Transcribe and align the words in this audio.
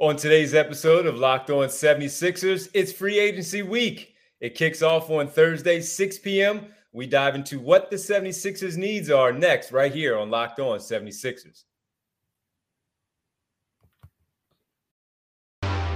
On 0.00 0.16
today's 0.16 0.54
episode 0.54 1.04
of 1.04 1.18
Locked 1.18 1.50
On 1.50 1.68
76ers, 1.68 2.70
it's 2.72 2.90
free 2.90 3.18
agency 3.18 3.60
week. 3.60 4.14
It 4.40 4.54
kicks 4.54 4.80
off 4.80 5.10
on 5.10 5.28
Thursday, 5.28 5.82
6 5.82 6.18
p.m. 6.20 6.68
We 6.90 7.06
dive 7.06 7.34
into 7.34 7.60
what 7.60 7.90
the 7.90 7.96
76ers 7.96 8.78
needs 8.78 9.10
are 9.10 9.30
next, 9.30 9.72
right 9.72 9.92
here 9.92 10.16
on 10.16 10.30
Locked 10.30 10.58
On 10.58 10.78
76ers. 10.78 11.64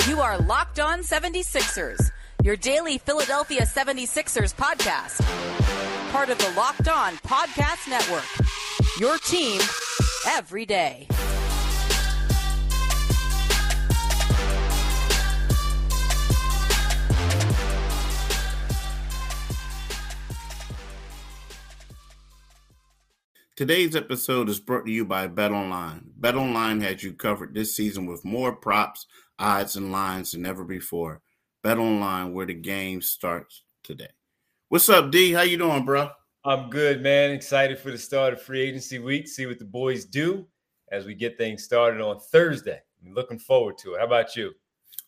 You 0.06 0.20
are 0.20 0.36
Locked 0.36 0.80
On 0.80 0.98
76ers, 0.98 2.10
your 2.42 2.56
daily 2.56 2.98
Philadelphia 2.98 3.62
76ers 3.62 4.54
podcast. 4.54 5.22
Part 6.12 6.28
of 6.28 6.36
the 6.36 6.52
Locked 6.54 6.88
On 6.88 7.14
Podcast 7.26 7.88
Network. 7.88 8.28
Your 9.00 9.16
team 9.16 9.62
every 10.26 10.66
day. 10.66 11.08
Today's 23.56 23.94
episode 23.94 24.48
is 24.48 24.58
brought 24.58 24.84
to 24.84 24.90
you 24.90 25.04
by 25.04 25.28
Bet 25.28 25.52
Online. 25.52 26.10
Bet 26.16 26.34
Online 26.34 26.80
has 26.80 27.04
you 27.04 27.12
covered 27.12 27.54
this 27.54 27.76
season 27.76 28.04
with 28.04 28.24
more 28.24 28.52
props, 28.52 29.06
odds, 29.38 29.76
and 29.76 29.92
lines 29.92 30.32
than 30.32 30.44
ever 30.44 30.64
before. 30.64 31.20
Bet 31.62 31.78
Online, 31.78 32.32
where 32.32 32.46
the 32.46 32.54
game 32.54 33.00
starts 33.00 33.62
today. 33.84 34.08
What's 34.70 34.88
up, 34.88 35.12
D? 35.12 35.30
How 35.30 35.42
you 35.42 35.56
doing, 35.56 35.84
bro? 35.84 36.10
I'm 36.44 36.68
good, 36.68 37.00
man. 37.00 37.30
Excited 37.30 37.78
for 37.78 37.92
the 37.92 37.96
start 37.96 38.32
of 38.32 38.42
free 38.42 38.60
agency 38.60 38.98
week. 38.98 39.28
See 39.28 39.46
what 39.46 39.60
the 39.60 39.64
boys 39.64 40.04
do 40.04 40.48
as 40.90 41.06
we 41.06 41.14
get 41.14 41.38
things 41.38 41.62
started 41.62 42.00
on 42.00 42.18
Thursday. 42.18 42.80
I'm 43.06 43.14
looking 43.14 43.38
forward 43.38 43.78
to 43.78 43.94
it. 43.94 44.00
How 44.00 44.06
about 44.06 44.34
you? 44.34 44.50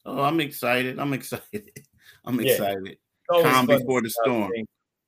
Oh, 0.04 0.22
I'm 0.22 0.38
excited. 0.38 1.00
I'm 1.00 1.12
excited. 1.14 1.80
I'm 2.24 2.38
excited. 2.38 2.96
Yeah. 3.32 3.42
Calm 3.42 3.66
before 3.66 4.02
the 4.02 4.10
storm. 4.10 4.52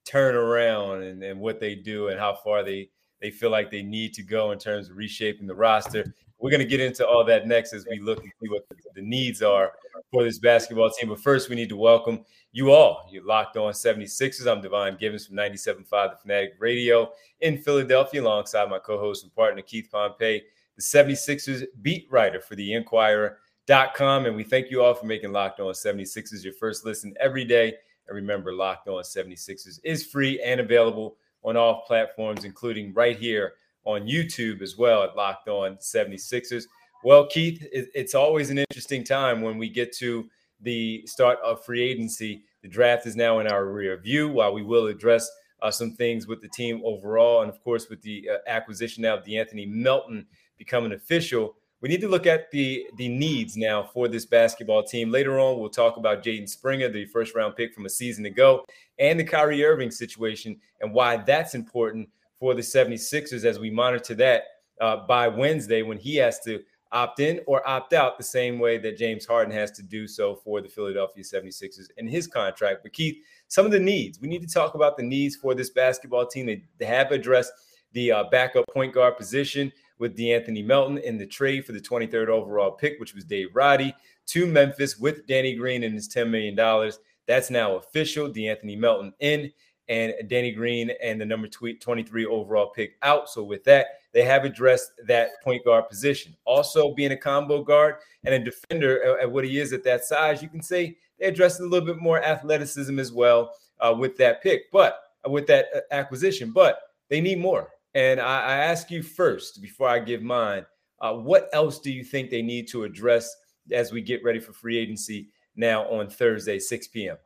Turn 0.04 0.34
around 0.34 1.04
and, 1.04 1.22
and 1.22 1.38
what 1.38 1.60
they 1.60 1.76
do 1.76 2.08
and 2.08 2.18
how 2.18 2.36
far 2.42 2.64
they 2.64 2.90
they 3.20 3.30
feel 3.30 3.50
like 3.50 3.70
they 3.70 3.82
need 3.82 4.14
to 4.14 4.22
go 4.22 4.52
in 4.52 4.58
terms 4.58 4.88
of 4.88 4.96
reshaping 4.96 5.46
the 5.46 5.54
roster. 5.54 6.14
We're 6.38 6.50
going 6.50 6.60
to 6.60 6.66
get 6.66 6.80
into 6.80 7.06
all 7.06 7.24
that 7.24 7.48
next 7.48 7.72
as 7.72 7.84
we 7.90 7.98
look 7.98 8.22
and 8.22 8.32
see 8.40 8.48
what 8.48 8.64
the 8.94 9.02
needs 9.02 9.42
are 9.42 9.72
for 10.12 10.22
this 10.22 10.38
basketball 10.38 10.90
team. 10.90 11.08
But 11.08 11.20
first, 11.20 11.48
we 11.48 11.56
need 11.56 11.68
to 11.70 11.76
welcome 11.76 12.24
you 12.52 12.70
all. 12.70 13.08
You're 13.10 13.26
locked 13.26 13.56
on 13.56 13.72
76ers. 13.72 14.46
I'm 14.46 14.62
Devon 14.62 14.96
Givens 15.00 15.26
from 15.26 15.36
97.5 15.36 15.88
The 15.90 16.16
Fanatic 16.22 16.52
Radio 16.60 17.10
in 17.40 17.58
Philadelphia, 17.58 18.22
alongside 18.22 18.70
my 18.70 18.78
co 18.78 18.98
host 18.98 19.24
and 19.24 19.34
partner, 19.34 19.62
Keith 19.62 19.88
Pompey, 19.90 20.42
the 20.76 20.82
76ers 20.82 21.64
beat 21.82 22.06
writer 22.08 22.40
for 22.40 22.54
the 22.54 22.72
Inquirer.com. 22.72 24.26
And 24.26 24.36
we 24.36 24.44
thank 24.44 24.70
you 24.70 24.82
all 24.82 24.94
for 24.94 25.06
making 25.06 25.32
Locked 25.32 25.58
On 25.58 25.72
76ers 25.72 26.44
your 26.44 26.54
first 26.54 26.84
listen 26.84 27.14
every 27.20 27.44
day. 27.44 27.74
And 28.06 28.14
remember, 28.14 28.52
Locked 28.52 28.86
On 28.86 29.02
76ers 29.02 29.80
is 29.82 30.06
free 30.06 30.40
and 30.40 30.60
available 30.60 31.16
on 31.48 31.56
all 31.56 31.82
platforms, 31.86 32.44
including 32.44 32.92
right 32.92 33.18
here 33.18 33.54
on 33.84 34.02
YouTube 34.02 34.60
as 34.60 34.76
well 34.76 35.02
at 35.02 35.16
Locked 35.16 35.48
On 35.48 35.76
76ers. 35.76 36.64
Well, 37.04 37.26
Keith, 37.26 37.66
it's 37.72 38.14
always 38.14 38.50
an 38.50 38.58
interesting 38.58 39.02
time 39.02 39.40
when 39.40 39.56
we 39.56 39.68
get 39.68 39.92
to 39.94 40.28
the 40.60 41.06
start 41.06 41.38
of 41.44 41.64
free 41.64 41.82
agency. 41.82 42.44
The 42.62 42.68
draft 42.68 43.06
is 43.06 43.16
now 43.16 43.38
in 43.38 43.46
our 43.46 43.66
rear 43.66 43.96
view, 43.96 44.28
while 44.28 44.52
we 44.52 44.62
will 44.62 44.88
address 44.88 45.30
uh, 45.62 45.70
some 45.70 45.92
things 45.92 46.26
with 46.26 46.42
the 46.42 46.48
team 46.48 46.82
overall. 46.84 47.42
And 47.42 47.50
of 47.50 47.62
course, 47.62 47.88
with 47.88 48.02
the 48.02 48.28
uh, 48.28 48.36
acquisition 48.46 49.02
now 49.02 49.16
of 49.16 49.24
De'Anthony 49.24 49.68
Melton 49.68 50.26
becoming 50.58 50.92
official, 50.92 51.54
we 51.80 51.88
need 51.88 52.00
to 52.00 52.08
look 52.08 52.26
at 52.26 52.50
the 52.50 52.86
the 52.96 53.08
needs 53.08 53.56
now 53.56 53.88
for 53.92 54.08
this 54.08 54.26
basketball 54.26 54.82
team. 54.82 55.10
Later 55.10 55.38
on, 55.38 55.58
we'll 55.58 55.70
talk 55.70 55.96
about 55.96 56.22
Jaden 56.22 56.48
Springer, 56.48 56.88
the 56.88 57.06
first 57.06 57.34
round 57.34 57.56
pick 57.56 57.74
from 57.74 57.86
a 57.86 57.90
season 57.90 58.26
ago, 58.26 58.64
and 58.98 59.18
the 59.18 59.24
Kyrie 59.24 59.64
Irving 59.64 59.90
situation 59.90 60.56
and 60.80 60.92
why 60.92 61.16
that's 61.18 61.54
important 61.54 62.08
for 62.38 62.54
the 62.54 62.62
76ers 62.62 63.44
as 63.44 63.58
we 63.58 63.70
monitor 63.70 64.14
that 64.14 64.44
uh, 64.80 64.96
by 64.96 65.28
Wednesday 65.28 65.82
when 65.82 65.98
he 65.98 66.16
has 66.16 66.40
to 66.40 66.60
opt 66.92 67.20
in 67.20 67.40
or 67.46 67.66
opt 67.68 67.92
out 67.92 68.16
the 68.16 68.24
same 68.24 68.58
way 68.58 68.78
that 68.78 68.96
James 68.96 69.26
Harden 69.26 69.52
has 69.52 69.70
to 69.72 69.82
do 69.82 70.06
so 70.06 70.36
for 70.36 70.60
the 70.60 70.68
Philadelphia 70.68 71.22
76ers 71.22 71.88
in 71.96 72.08
his 72.08 72.26
contract. 72.26 72.82
But 72.82 72.92
Keith, 72.92 73.16
some 73.48 73.66
of 73.66 73.72
the 73.72 73.80
needs, 73.80 74.20
we 74.20 74.28
need 74.28 74.40
to 74.42 74.52
talk 74.52 74.74
about 74.74 74.96
the 74.96 75.02
needs 75.02 75.36
for 75.36 75.54
this 75.54 75.70
basketball 75.70 76.26
team. 76.26 76.46
They, 76.78 76.86
have 76.86 77.12
addressed 77.12 77.52
the 77.92 78.12
uh, 78.12 78.24
backup 78.30 78.64
point 78.72 78.94
guard 78.94 79.16
position 79.16 79.72
with 79.98 80.16
De'Anthony 80.16 80.64
Melton 80.64 80.98
in 80.98 81.18
the 81.18 81.26
trade 81.26 81.64
for 81.64 81.72
the 81.72 81.80
23rd 81.80 82.28
overall 82.28 82.72
pick, 82.72 82.98
which 83.00 83.14
was 83.14 83.24
Dave 83.24 83.48
Roddy, 83.54 83.94
to 84.26 84.46
Memphis 84.46 84.98
with 84.98 85.26
Danny 85.26 85.54
Green 85.54 85.84
and 85.84 85.94
his 85.94 86.08
$10 86.08 86.30
million. 86.30 86.92
That's 87.26 87.50
now 87.50 87.76
official. 87.76 88.28
De'Anthony 88.28 88.78
Melton 88.78 89.12
in 89.20 89.50
and 89.88 90.12
Danny 90.28 90.52
Green 90.52 90.90
and 91.02 91.20
the 91.20 91.24
number 91.24 91.48
23 91.48 92.26
overall 92.26 92.68
pick 92.68 92.96
out. 93.02 93.28
So 93.28 93.42
with 93.42 93.64
that, 93.64 93.86
they 94.12 94.22
have 94.22 94.44
addressed 94.44 94.92
that 95.06 95.42
point 95.42 95.64
guard 95.64 95.88
position. 95.88 96.36
Also, 96.44 96.94
being 96.94 97.12
a 97.12 97.16
combo 97.16 97.62
guard 97.62 97.96
and 98.24 98.34
a 98.34 98.38
defender 98.38 99.18
at 99.18 99.30
what 99.30 99.44
he 99.44 99.58
is 99.58 99.72
at 99.72 99.84
that 99.84 100.04
size, 100.04 100.42
you 100.42 100.48
can 100.48 100.62
say 100.62 100.96
they 101.18 101.26
addressed 101.26 101.60
a 101.60 101.64
little 101.64 101.86
bit 101.86 102.00
more 102.00 102.22
athleticism 102.22 102.98
as 102.98 103.12
well 103.12 103.54
uh, 103.80 103.94
with 103.96 104.16
that 104.18 104.42
pick, 104.42 104.70
but 104.72 105.00
uh, 105.26 105.30
with 105.30 105.46
that 105.46 105.66
uh, 105.74 105.80
acquisition. 105.90 106.52
But 106.52 106.80
they 107.08 107.20
need 107.20 107.38
more. 107.38 107.68
And 107.94 108.20
I, 108.20 108.40
I 108.40 108.56
ask 108.56 108.90
you 108.90 109.02
first, 109.02 109.62
before 109.62 109.88
I 109.88 109.98
give 109.98 110.22
mine, 110.22 110.64
uh, 111.00 111.14
what 111.14 111.48
else 111.52 111.78
do 111.78 111.92
you 111.92 112.04
think 112.04 112.30
they 112.30 112.42
need 112.42 112.68
to 112.68 112.84
address 112.84 113.34
as 113.72 113.92
we 113.92 114.02
get 114.02 114.22
ready 114.24 114.40
for 114.40 114.52
free 114.52 114.78
agency 114.78 115.28
now 115.56 115.84
on 115.88 116.08
Thursday, 116.08 116.58
6 116.58 116.88
p.m.? 116.88 117.16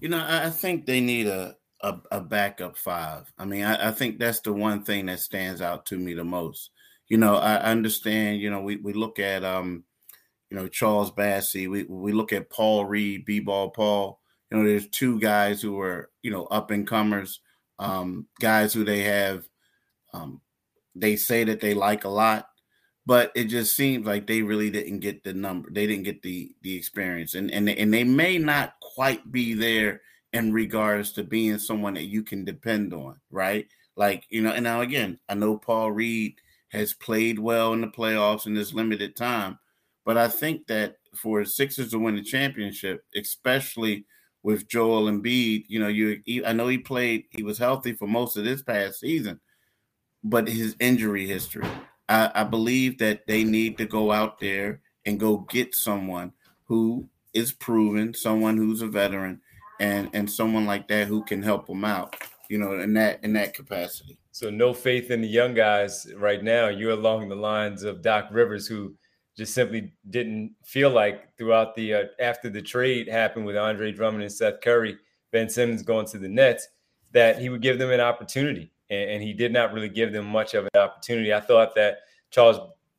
You 0.00 0.08
know, 0.08 0.24
I 0.26 0.50
think 0.50 0.86
they 0.86 1.00
need 1.00 1.26
a 1.26 1.56
a, 1.82 1.98
a 2.12 2.20
backup 2.20 2.76
five. 2.76 3.32
I 3.38 3.44
mean, 3.44 3.64
I, 3.64 3.88
I, 3.88 3.90
think 3.90 4.18
that's 4.18 4.40
the 4.40 4.52
one 4.52 4.84
thing 4.84 5.06
that 5.06 5.18
stands 5.18 5.60
out 5.60 5.86
to 5.86 5.98
me 5.98 6.14
the 6.14 6.24
most. 6.24 6.70
You 7.08 7.18
know, 7.18 7.36
I 7.36 7.56
understand. 7.56 8.40
You 8.40 8.50
know, 8.50 8.60
we, 8.60 8.76
we 8.76 8.92
look 8.92 9.18
at 9.18 9.44
um, 9.44 9.84
you 10.50 10.56
know, 10.56 10.68
Charles 10.68 11.10
Bassey. 11.10 11.68
We 11.68 11.82
we 11.84 12.12
look 12.12 12.32
at 12.32 12.50
Paul 12.50 12.84
Reed, 12.84 13.24
B-ball 13.24 13.70
Paul. 13.70 14.20
You 14.50 14.58
know, 14.58 14.64
there's 14.64 14.88
two 14.88 15.18
guys 15.18 15.60
who 15.60 15.80
are 15.80 16.10
you 16.22 16.30
know 16.30 16.44
up 16.46 16.70
and 16.70 16.86
comers, 16.86 17.40
um, 17.78 18.26
guys 18.40 18.72
who 18.72 18.84
they 18.84 19.00
have 19.00 19.46
um, 20.12 20.40
they 20.94 21.16
say 21.16 21.44
that 21.44 21.60
they 21.60 21.74
like 21.74 22.04
a 22.04 22.08
lot, 22.08 22.48
but 23.06 23.32
it 23.34 23.44
just 23.44 23.74
seems 23.74 24.06
like 24.06 24.26
they 24.26 24.42
really 24.42 24.70
didn't 24.70 25.00
get 25.00 25.24
the 25.24 25.32
number. 25.32 25.70
They 25.72 25.86
didn't 25.86 26.04
get 26.04 26.22
the 26.22 26.54
the 26.62 26.76
experience, 26.76 27.34
and 27.34 27.50
and 27.50 27.68
and 27.68 27.92
they 27.92 28.04
may 28.04 28.38
not 28.38 28.74
quite 28.80 29.30
be 29.32 29.54
there 29.54 30.02
in 30.32 30.52
regards 30.52 31.12
to 31.12 31.24
being 31.24 31.58
someone 31.58 31.94
that 31.94 32.04
you 32.06 32.22
can 32.22 32.44
depend 32.44 32.94
on, 32.94 33.20
right? 33.30 33.66
Like 33.96 34.24
you 34.30 34.42
know, 34.42 34.52
and 34.52 34.64
now 34.64 34.80
again, 34.80 35.18
I 35.28 35.34
know 35.34 35.58
Paul 35.58 35.92
Reed 35.92 36.36
has 36.68 36.94
played 36.94 37.38
well 37.38 37.72
in 37.72 37.80
the 37.82 37.88
playoffs 37.88 38.46
in 38.46 38.54
this 38.54 38.72
limited 38.72 39.14
time, 39.16 39.58
but 40.04 40.16
I 40.16 40.28
think 40.28 40.66
that 40.68 40.96
for 41.14 41.44
Sixers 41.44 41.90
to 41.90 41.98
win 41.98 42.16
the 42.16 42.22
championship, 42.22 43.04
especially 43.14 44.06
with 44.42 44.68
Joel 44.68 45.10
Embiid, 45.10 45.64
you 45.68 45.78
know, 45.78 45.88
you 45.88 46.22
I 46.46 46.52
know 46.52 46.68
he 46.68 46.78
played, 46.78 47.24
he 47.30 47.42
was 47.42 47.58
healthy 47.58 47.92
for 47.92 48.08
most 48.08 48.36
of 48.36 48.44
this 48.44 48.62
past 48.62 49.00
season, 49.00 49.40
but 50.24 50.48
his 50.48 50.76
injury 50.78 51.26
history. 51.26 51.66
I, 52.08 52.30
I 52.34 52.44
believe 52.44 52.98
that 52.98 53.26
they 53.26 53.44
need 53.44 53.78
to 53.78 53.86
go 53.86 54.12
out 54.12 54.38
there 54.38 54.80
and 55.04 55.18
go 55.18 55.38
get 55.50 55.74
someone 55.74 56.32
who 56.64 57.08
is 57.32 57.52
proven, 57.52 58.14
someone 58.14 58.56
who's 58.56 58.82
a 58.82 58.86
veteran, 58.86 59.40
and 59.80 60.10
and 60.12 60.30
someone 60.30 60.66
like 60.66 60.88
that 60.88 61.08
who 61.08 61.24
can 61.24 61.42
help 61.42 61.66
them 61.66 61.84
out. 61.84 62.16
You 62.48 62.58
know, 62.58 62.78
in 62.78 62.92
that 62.94 63.24
in 63.24 63.32
that 63.34 63.54
capacity. 63.54 64.18
So 64.30 64.50
no 64.50 64.72
faith 64.72 65.10
in 65.10 65.20
the 65.20 65.28
young 65.28 65.54
guys 65.54 66.06
right 66.16 66.42
now. 66.42 66.68
You're 66.68 66.92
along 66.92 67.28
the 67.28 67.34
lines 67.34 67.82
of 67.82 68.02
Doc 68.02 68.28
Rivers, 68.30 68.66
who 68.66 68.94
just 69.36 69.54
simply 69.54 69.92
didn't 70.10 70.54
feel 70.64 70.90
like 70.90 71.36
throughout 71.36 71.74
the 71.74 71.94
uh, 71.94 72.04
after 72.20 72.50
the 72.50 72.62
trade 72.62 73.08
happened 73.08 73.46
with 73.46 73.56
Andre 73.56 73.92
Drummond 73.92 74.22
and 74.22 74.32
Seth 74.32 74.60
Curry, 74.60 74.98
Ben 75.30 75.48
Simmons 75.48 75.82
going 75.82 76.06
to 76.06 76.18
the 76.18 76.28
Nets, 76.28 76.68
that 77.12 77.40
he 77.40 77.48
would 77.48 77.62
give 77.62 77.78
them 77.78 77.90
an 77.90 78.00
opportunity 78.00 78.70
and, 78.92 79.10
and, 79.12 79.22
he 79.22 79.32
did 79.32 79.52
not 79.52 79.72
really 79.72 79.88
give 79.88 80.12
them 80.12 80.26
much 80.26 80.54
of 80.54 80.64
an 80.64 80.80
opportunity. 80.80 81.32
I 81.32 81.40
thought 81.40 81.74
that 81.74 81.98
Charles 82.30 82.58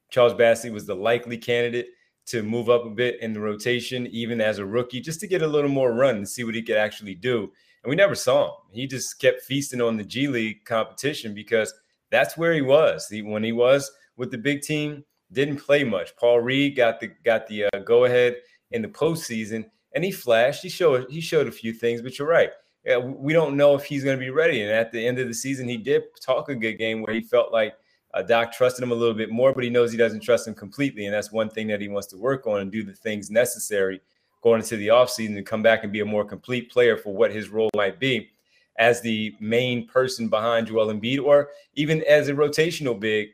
Charles 0.10 0.34
Bassey 0.34 0.72
was 0.72 0.86
the 0.86 0.96
likely 0.96 1.38
candidate 1.38 1.88
to 2.26 2.42
move 2.44 2.70
up 2.70 2.86
a 2.86 2.90
bit 2.90 3.20
in 3.22 3.34
the 3.34 3.40
rotation, 3.40 4.08
even 4.08 4.40
as 4.42 4.58
a 4.58 4.66
rookie, 4.66 5.02
just 5.02 5.20
to 5.20 5.28
get 5.28 5.42
a 5.42 5.48
little 5.48 5.70
more 5.70 5.94
run 5.94 6.16
and 6.16 6.28
see 6.28 6.44
what 6.44 6.56
he 6.56 6.62
could 6.62 6.78
actually 6.78 7.16
do. 7.16 7.52
And 7.84 7.90
we 7.90 7.96
never 7.96 8.16
saw 8.16 8.46
him. 8.46 8.54
He 8.72 8.88
just 8.88 9.20
kept 9.20 9.42
feasting 9.42 9.82
on 9.82 9.98
the 9.98 10.04
G 10.04 10.28
League 10.28 10.66
competition 10.66 11.34
because 11.34 11.74
that's 12.12 12.38
where 12.38 12.54
he 12.54 12.62
was. 12.62 13.08
He, 13.08 13.22
when 13.22 13.44
he 13.44 13.52
was 13.52 13.92
with 14.18 14.32
the 14.32 14.38
big 14.38 14.62
team, 14.62 15.04
didn't 15.32 15.58
play 15.58 15.84
much. 15.84 16.16
Paul 16.16 16.40
Reed 16.40 16.76
got 16.76 17.00
the 17.00 17.12
got 17.26 17.48
the 17.48 17.66
uh, 17.66 17.80
go 17.86 18.06
ahead 18.06 18.38
in 18.72 18.82
the 18.82 18.88
postseason, 18.88 19.66
and 19.94 20.04
he 20.04 20.12
flashed. 20.12 20.64
He 20.64 20.70
showed 20.70 21.10
he 21.10 21.22
showed 21.22 21.48
a 21.48 21.52
few 21.52 21.74
things, 21.74 22.02
but 22.02 22.18
you're 22.18 22.28
right 22.28 22.52
we 22.86 23.34
don't 23.34 23.56
know 23.56 23.76
if 23.76 23.86
he's 23.86 24.04
going 24.04 24.18
to 24.18 24.24
be 24.24 24.30
ready. 24.30 24.62
And 24.62 24.72
at 24.72 24.92
the 24.92 25.06
end 25.06 25.20
of 25.20 25.28
the 25.28 25.34
season, 25.34 25.68
he 25.68 25.78
did 25.78 26.04
talk 26.22 26.50
a 26.50 26.56
good 26.56 26.78
game 26.78 27.02
where 27.02 27.14
he 27.14 27.22
felt 27.22 27.52
like 27.52 27.76
uh, 28.14 28.22
Doc 28.22 28.52
trusted 28.52 28.84
him 28.84 28.92
a 28.92 28.96
little 28.96 29.14
bit 29.14 29.32
more, 29.32 29.54
but 29.54 29.64
he 29.64 29.70
knows 29.70 29.92
he 29.92 29.98
doesn't 29.98 30.20
trust 30.22 30.48
him 30.48 30.54
completely. 30.54 31.06
And 31.06 31.14
that's 31.14 31.32
one 31.32 31.50
thing 31.50 31.68
that 31.68 31.82
he 31.82 31.88
wants 31.88 32.08
to 32.08 32.18
work 32.18 32.46
on 32.46 32.62
and 32.62 32.72
do 32.72 32.84
the 32.84 32.94
things 32.94 33.32
necessary 33.32 34.02
going 34.42 34.60
into 34.60 34.76
the 34.76 34.88
offseason 34.88 35.36
to 35.36 35.42
come 35.42 35.64
back 35.64 35.84
and 35.84 35.94
be 35.94 36.02
a 36.02 36.06
more 36.06 36.26
complete 36.26 36.70
player 36.70 36.98
for 36.98 37.14
what 37.14 37.32
his 37.32 37.50
role 37.50 37.70
might 37.76 38.00
be 38.00 38.30
as 38.78 39.02
the 39.02 39.34
main 39.40 39.88
person 39.88 40.28
behind 40.28 40.68
Joel 40.68 40.94
Embiid 40.94 41.24
or 41.24 41.50
even 41.76 42.04
as 42.04 42.28
a 42.28 42.34
rotational 42.34 43.00
big 43.00 43.30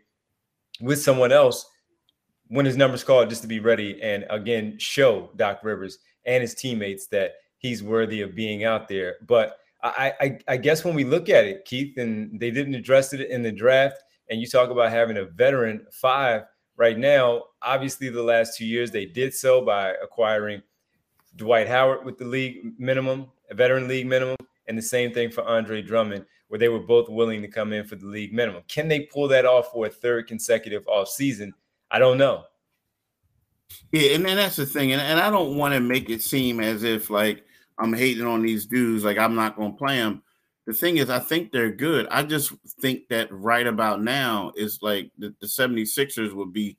with 0.82 1.02
someone 1.02 1.32
else 1.32 1.70
when 2.50 2.66
his 2.66 2.78
number's 2.78 3.04
called 3.04 3.30
just 3.30 3.42
to 3.42 3.48
be 3.48 3.60
ready 3.60 4.02
and 4.02 4.26
again 4.30 4.78
show 4.78 5.30
Doc 5.36 5.62
Rivers 5.64 6.00
and 6.26 6.42
his 6.42 6.54
teammates 6.54 7.08
that 7.08 7.36
he's 7.60 7.84
worthy 7.84 8.22
of 8.22 8.36
being 8.36 8.64
out 8.64 8.88
there. 8.88 9.18
But 9.28 9.58
I, 9.82 10.14
I, 10.20 10.40
I 10.48 10.58
guess 10.58 10.84
when 10.84 10.96
we 10.96 11.04
look 11.04 11.30
at 11.30 11.46
it, 11.46 11.64
Keith, 11.66 11.98
and 11.98 12.38
they 12.40 12.52
didn't 12.52 12.76
address 12.76 13.14
it 13.14 13.22
in 13.22 13.44
the 13.44 13.52
draft, 13.52 14.02
and 14.30 14.42
you 14.42 14.48
talk 14.48 14.70
about 14.70 14.92
having 14.92 15.18
a 15.18 15.26
veteran 15.26 15.86
five 15.92 16.44
right 16.76 16.98
now. 16.98 17.44
Obviously, 17.62 18.10
the 18.10 18.24
last 18.24 18.58
two 18.58 18.66
years 18.66 18.92
they 18.92 19.06
did 19.06 19.34
so 19.34 19.62
by 19.62 19.94
acquiring 20.04 20.62
Dwight 21.36 21.68
Howard 21.68 22.06
with 22.06 22.18
the 22.18 22.26
league 22.26 22.74
minimum, 22.78 23.28
a 23.50 23.56
veteran 23.56 23.88
league 23.88 24.08
minimum, 24.08 24.38
and 24.68 24.78
the 24.78 24.82
same 24.82 25.14
thing 25.14 25.32
for 25.32 25.44
Andre 25.46 25.82
Drummond, 25.82 26.26
where 26.50 26.60
they 26.60 26.70
were 26.70 26.80
both 26.80 27.08
willing 27.08 27.42
to 27.42 27.48
come 27.48 27.72
in 27.72 27.86
for 27.86 27.96
the 27.96 28.06
league 28.06 28.34
minimum. 28.34 28.64
Can 28.68 28.88
they 28.88 29.02
pull 29.02 29.28
that 29.30 29.46
off 29.46 29.72
for 29.72 29.86
a 29.86 29.90
third 29.90 30.28
consecutive 30.28 30.88
off 30.88 31.10
season? 31.10 31.54
I 31.90 32.00
don't 32.00 32.18
know. 32.18 32.44
Yeah, 33.92 34.16
and 34.16 34.26
then 34.26 34.36
that's 34.36 34.56
the 34.56 34.66
thing, 34.66 34.92
and, 34.92 35.02
and 35.02 35.20
I 35.20 35.30
don't 35.30 35.56
want 35.56 35.74
to 35.74 35.80
make 35.80 36.10
it 36.10 36.22
seem 36.22 36.60
as 36.60 36.84
if 36.84 37.10
like 37.10 37.44
I'm 37.80 37.94
hating 37.94 38.26
on 38.26 38.42
these 38.42 38.66
dudes, 38.66 39.04
like 39.04 39.18
I'm 39.18 39.36
not 39.36 39.56
going 39.56 39.72
to 39.72 39.78
play 39.78 39.98
them. 39.98 40.24
The 40.68 40.74
thing 40.74 40.98
is, 40.98 41.10
I 41.10 41.20
think 41.20 41.52
they're 41.52 41.72
good. 41.72 42.08
I 42.12 42.24
just 42.24 42.54
think 42.80 43.08
that 43.10 43.32
right 43.32 43.66
about 43.66 44.04
now 44.04 44.52
is 44.56 44.80
like 44.82 45.12
the, 45.18 45.34
the 45.42 45.48
76ers 45.48 46.34
would 46.34 46.54
be 46.54 46.78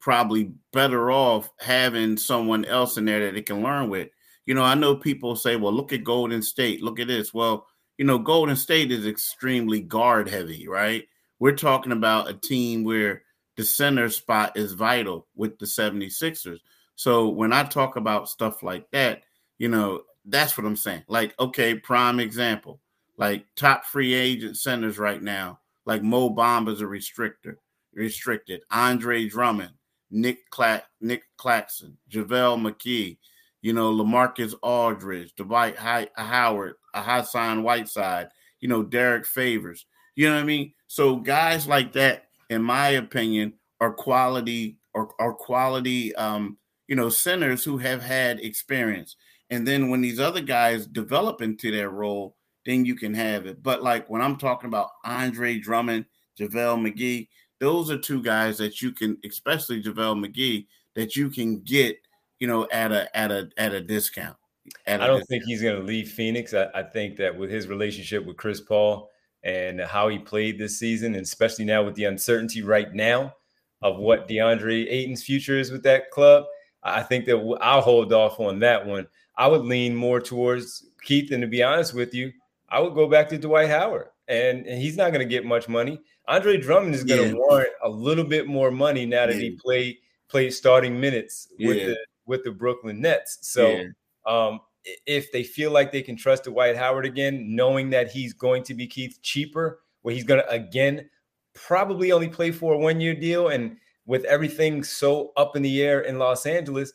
probably 0.00 0.52
better 0.72 1.10
off 1.10 1.50
having 1.58 2.16
someone 2.16 2.64
else 2.64 2.98
in 2.98 3.04
there 3.04 3.20
that 3.24 3.34
they 3.34 3.42
can 3.42 3.62
learn 3.62 3.88
with. 3.88 4.08
You 4.46 4.54
know, 4.54 4.62
I 4.62 4.74
know 4.74 4.94
people 4.94 5.36
say, 5.36 5.56
well, 5.56 5.72
look 5.72 5.92
at 5.92 6.04
Golden 6.04 6.42
State, 6.42 6.82
look 6.82 7.00
at 7.00 7.08
this. 7.08 7.32
Well, 7.32 7.66
you 7.98 8.04
know, 8.04 8.18
Golden 8.18 8.56
State 8.56 8.90
is 8.90 9.06
extremely 9.06 9.80
guard 9.80 10.28
heavy, 10.28 10.68
right? 10.68 11.04
We're 11.38 11.56
talking 11.56 11.92
about 11.92 12.28
a 12.28 12.34
team 12.34 12.84
where 12.84 13.22
the 13.56 13.64
center 13.64 14.08
spot 14.08 14.56
is 14.56 14.72
vital 14.72 15.26
with 15.34 15.58
the 15.58 15.66
76ers. 15.66 16.58
So 16.96 17.28
when 17.28 17.52
I 17.52 17.64
talk 17.64 17.96
about 17.96 18.28
stuff 18.28 18.62
like 18.62 18.90
that, 18.92 19.22
you 19.58 19.68
know, 19.68 20.02
that's 20.24 20.56
what 20.56 20.66
I'm 20.66 20.76
saying. 20.76 21.04
Like, 21.08 21.34
okay, 21.38 21.74
prime 21.74 22.20
example, 22.20 22.80
like 23.16 23.44
top 23.56 23.84
free 23.84 24.14
agent 24.14 24.56
centers 24.56 24.98
right 24.98 25.22
now, 25.22 25.60
like 25.84 26.02
Mo 26.02 26.30
Bamba's 26.30 26.80
a 26.80 26.84
restrictor, 26.84 27.56
restricted. 27.94 28.62
Andre 28.70 29.26
Drummond, 29.26 29.72
Nick 30.10 30.48
Clack, 30.50 30.84
Nick 31.00 31.24
Claxton, 31.36 31.96
JaVale 32.10 32.60
McGee, 32.60 33.18
you 33.62 33.72
know, 33.72 33.92
Lamarcus 33.92 34.54
Aldridge, 34.62 35.34
Dwight 35.36 35.76
Howard, 35.76 36.74
a 36.94 37.02
Hassan 37.02 37.62
Whiteside, 37.62 38.28
you 38.60 38.68
know, 38.68 38.82
Derek 38.82 39.26
Favors. 39.26 39.86
You 40.14 40.28
know 40.28 40.34
what 40.34 40.42
I 40.42 40.46
mean? 40.46 40.74
So 40.88 41.16
guys 41.16 41.66
like 41.66 41.92
that, 41.94 42.26
in 42.50 42.62
my 42.62 42.90
opinion, 42.90 43.54
are 43.80 43.92
quality 43.92 44.78
or 44.94 45.10
are 45.18 45.32
quality 45.32 46.14
um, 46.16 46.58
you 46.92 46.96
know, 46.96 47.08
centers 47.08 47.64
who 47.64 47.78
have 47.78 48.02
had 48.02 48.40
experience. 48.40 49.16
And 49.52 49.68
then 49.68 49.90
when 49.90 50.00
these 50.00 50.18
other 50.18 50.40
guys 50.40 50.86
develop 50.86 51.42
into 51.42 51.70
their 51.70 51.90
role, 51.90 52.36
then 52.64 52.86
you 52.86 52.94
can 52.94 53.12
have 53.12 53.44
it. 53.44 53.62
But 53.62 53.82
like 53.82 54.08
when 54.08 54.22
I'm 54.22 54.38
talking 54.38 54.68
about 54.68 54.88
Andre 55.04 55.58
Drummond, 55.58 56.06
JaVale 56.40 56.80
McGee, 56.90 57.28
those 57.60 57.90
are 57.90 57.98
two 57.98 58.22
guys 58.22 58.56
that 58.56 58.80
you 58.80 58.92
can, 58.92 59.18
especially 59.28 59.82
JaVale 59.82 60.24
McGee, 60.26 60.66
that 60.94 61.16
you 61.16 61.28
can 61.28 61.60
get, 61.60 61.98
you 62.38 62.46
know, 62.46 62.66
at 62.72 62.92
a 62.92 63.14
at 63.14 63.30
a 63.30 63.50
at 63.58 63.74
a 63.74 63.82
discount. 63.82 64.38
At 64.86 65.00
a 65.00 65.04
I 65.04 65.06
don't 65.06 65.18
discount. 65.18 65.28
think 65.28 65.44
he's 65.44 65.60
going 65.60 65.76
to 65.78 65.86
leave 65.86 66.08
Phoenix. 66.08 66.54
I, 66.54 66.68
I 66.74 66.82
think 66.82 67.18
that 67.18 67.36
with 67.36 67.50
his 67.50 67.68
relationship 67.68 68.24
with 68.24 68.38
Chris 68.38 68.62
Paul 68.62 69.10
and 69.42 69.82
how 69.82 70.08
he 70.08 70.18
played 70.18 70.58
this 70.58 70.78
season, 70.78 71.14
and 71.14 71.24
especially 71.24 71.66
now 71.66 71.84
with 71.84 71.94
the 71.94 72.04
uncertainty 72.04 72.62
right 72.62 72.94
now 72.94 73.34
of 73.82 73.98
what 73.98 74.28
DeAndre 74.28 74.86
Ayton's 74.88 75.24
future 75.24 75.58
is 75.58 75.70
with 75.70 75.82
that 75.82 76.10
club, 76.10 76.44
I 76.82 77.02
think 77.02 77.26
that 77.26 77.58
I'll 77.60 77.82
hold 77.82 78.14
off 78.14 78.40
on 78.40 78.58
that 78.60 78.86
one. 78.86 79.06
I 79.36 79.48
would 79.48 79.62
lean 79.62 79.94
more 79.94 80.20
towards 80.20 80.86
Keith, 81.02 81.32
and 81.32 81.42
to 81.42 81.46
be 81.46 81.62
honest 81.62 81.94
with 81.94 82.14
you, 82.14 82.32
I 82.68 82.80
would 82.80 82.94
go 82.94 83.08
back 83.08 83.28
to 83.30 83.38
Dwight 83.38 83.68
Howard, 83.68 84.08
and, 84.28 84.66
and 84.66 84.80
he's 84.80 84.96
not 84.96 85.12
going 85.12 85.26
to 85.26 85.30
get 85.30 85.44
much 85.44 85.68
money. 85.68 86.00
Andre 86.28 86.56
Drummond 86.56 86.94
is 86.94 87.04
going 87.04 87.22
to 87.22 87.28
yeah. 87.28 87.34
warrant 87.34 87.70
a 87.82 87.88
little 87.88 88.24
bit 88.24 88.46
more 88.46 88.70
money 88.70 89.06
now 89.06 89.26
that 89.26 89.34
yeah. 89.34 89.40
he 89.40 89.58
played 89.62 89.96
played 90.28 90.52
starting 90.52 90.98
minutes 90.98 91.48
with 91.58 91.76
yeah. 91.76 91.86
the 91.86 91.96
with 92.26 92.44
the 92.44 92.50
Brooklyn 92.50 93.00
Nets. 93.00 93.38
So, 93.42 93.84
um, 94.26 94.60
if 95.06 95.30
they 95.32 95.42
feel 95.42 95.70
like 95.70 95.92
they 95.92 96.02
can 96.02 96.16
trust 96.16 96.44
Dwight 96.44 96.76
Howard 96.76 97.04
again, 97.04 97.54
knowing 97.54 97.90
that 97.90 98.10
he's 98.10 98.32
going 98.32 98.62
to 98.64 98.74
be 98.74 98.86
Keith 98.86 99.18
cheaper, 99.22 99.80
where 100.02 100.14
he's 100.14 100.24
going 100.24 100.40
to 100.40 100.50
again 100.50 101.08
probably 101.54 102.12
only 102.12 102.28
play 102.28 102.50
for 102.50 102.74
a 102.74 102.78
one 102.78 103.00
year 103.00 103.14
deal, 103.14 103.48
and 103.48 103.76
with 104.06 104.24
everything 104.24 104.82
so 104.82 105.32
up 105.36 105.56
in 105.56 105.62
the 105.62 105.82
air 105.82 106.00
in 106.00 106.18
Los 106.18 106.46
Angeles, 106.46 106.92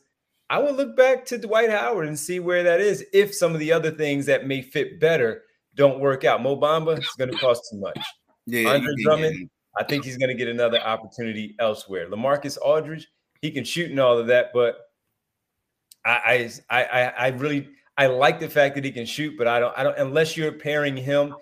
I 0.50 0.60
would 0.60 0.76
look 0.76 0.96
back 0.96 1.26
to 1.26 1.38
Dwight 1.38 1.70
Howard 1.70 2.08
and 2.08 2.18
see 2.18 2.40
where 2.40 2.64
that 2.64 2.80
is 2.80 3.06
if 3.14 3.36
some 3.36 3.54
of 3.54 3.60
the 3.60 3.72
other 3.74 3.92
things 3.92 4.26
that 4.28 4.48
may 4.48 4.62
fit 4.62 5.00
better 5.00 5.44
don't 5.76 6.00
work 6.00 6.24
out. 6.24 6.42
Mo 6.42 6.56
Bamba 6.56 6.98
is 6.98 7.10
going 7.18 7.32
to 7.32 7.38
cost 7.38 7.68
too 7.70 7.80
much. 7.80 8.00
Yeah, 8.46 8.70
Andre 8.70 8.94
Drummond, 9.04 9.40
yeah. 9.40 9.46
I 9.78 9.84
think 9.84 10.06
he's 10.06 10.18
going 10.18 10.30
to 10.30 10.36
get 10.36 10.48
another 10.48 10.80
opportunity 10.80 11.56
elsewhere. 11.60 12.10
Lamarcus 12.10 12.58
Aldridge, 12.58 13.08
he 13.42 13.52
can 13.52 13.64
shoot 13.64 13.92
and 13.92 14.00
all 14.00 14.18
of 14.18 14.28
that, 14.28 14.52
but 14.54 14.78
I, 16.06 16.50
I, 16.70 16.84
I, 16.84 17.04
I 17.04 17.28
really, 17.28 17.68
I 17.98 18.08
like 18.08 18.40
the 18.40 18.50
fact 18.50 18.76
that 18.76 18.86
he 18.86 18.92
can 18.92 19.06
shoot, 19.06 19.38
but 19.38 19.48
I 19.48 19.60
don't, 19.60 19.78
I 19.78 19.84
don't, 19.84 19.98
unless 19.98 20.38
you're 20.38 20.54
pairing 20.54 20.96
him, 20.96 21.36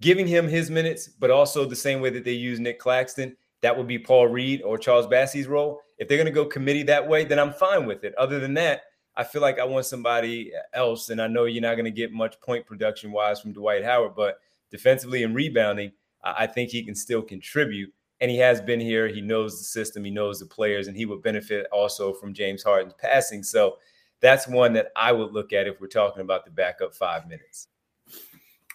giving 0.00 0.26
him 0.26 0.48
his 0.48 0.70
minutes, 0.70 1.06
but 1.08 1.30
also 1.30 1.64
the 1.64 1.76
same 1.76 2.00
way 2.00 2.10
that 2.10 2.24
they 2.24 2.32
use 2.32 2.58
Nick 2.58 2.80
Claxton 2.80 3.36
that 3.62 3.76
would 3.76 3.86
be 3.86 3.98
Paul 3.98 4.28
Reed 4.28 4.62
or 4.62 4.78
Charles 4.78 5.06
Bassey's 5.06 5.46
role. 5.46 5.80
If 5.98 6.08
they're 6.08 6.16
going 6.16 6.26
to 6.26 6.32
go 6.32 6.46
committee 6.46 6.82
that 6.84 7.06
way, 7.06 7.24
then 7.24 7.38
I'm 7.38 7.52
fine 7.52 7.86
with 7.86 8.04
it. 8.04 8.14
Other 8.16 8.40
than 8.40 8.54
that, 8.54 8.82
I 9.16 9.24
feel 9.24 9.42
like 9.42 9.58
I 9.58 9.64
want 9.64 9.86
somebody 9.86 10.52
else. 10.72 11.10
And 11.10 11.20
I 11.20 11.26
know 11.26 11.44
you're 11.44 11.62
not 11.62 11.74
going 11.74 11.84
to 11.84 11.90
get 11.90 12.12
much 12.12 12.40
point 12.40 12.66
production 12.66 13.12
wise 13.12 13.40
from 13.40 13.52
Dwight 13.52 13.84
Howard, 13.84 14.14
but 14.16 14.38
defensively 14.70 15.24
and 15.24 15.34
rebounding, 15.34 15.92
I 16.22 16.46
think 16.46 16.70
he 16.70 16.82
can 16.82 16.94
still 16.94 17.22
contribute. 17.22 17.92
And 18.20 18.30
he 18.30 18.38
has 18.38 18.60
been 18.60 18.80
here. 18.80 19.08
He 19.08 19.20
knows 19.20 19.58
the 19.58 19.64
system, 19.64 20.04
he 20.04 20.10
knows 20.10 20.38
the 20.38 20.46
players, 20.46 20.88
and 20.88 20.96
he 20.96 21.06
would 21.06 21.22
benefit 21.22 21.66
also 21.72 22.12
from 22.12 22.34
James 22.34 22.62
Harden's 22.62 22.94
passing. 22.98 23.42
So 23.42 23.78
that's 24.20 24.46
one 24.46 24.74
that 24.74 24.88
I 24.94 25.12
would 25.12 25.32
look 25.32 25.54
at 25.54 25.66
if 25.66 25.80
we're 25.80 25.86
talking 25.86 26.20
about 26.20 26.44
the 26.44 26.50
backup 26.50 26.94
five 26.94 27.26
minutes. 27.26 27.68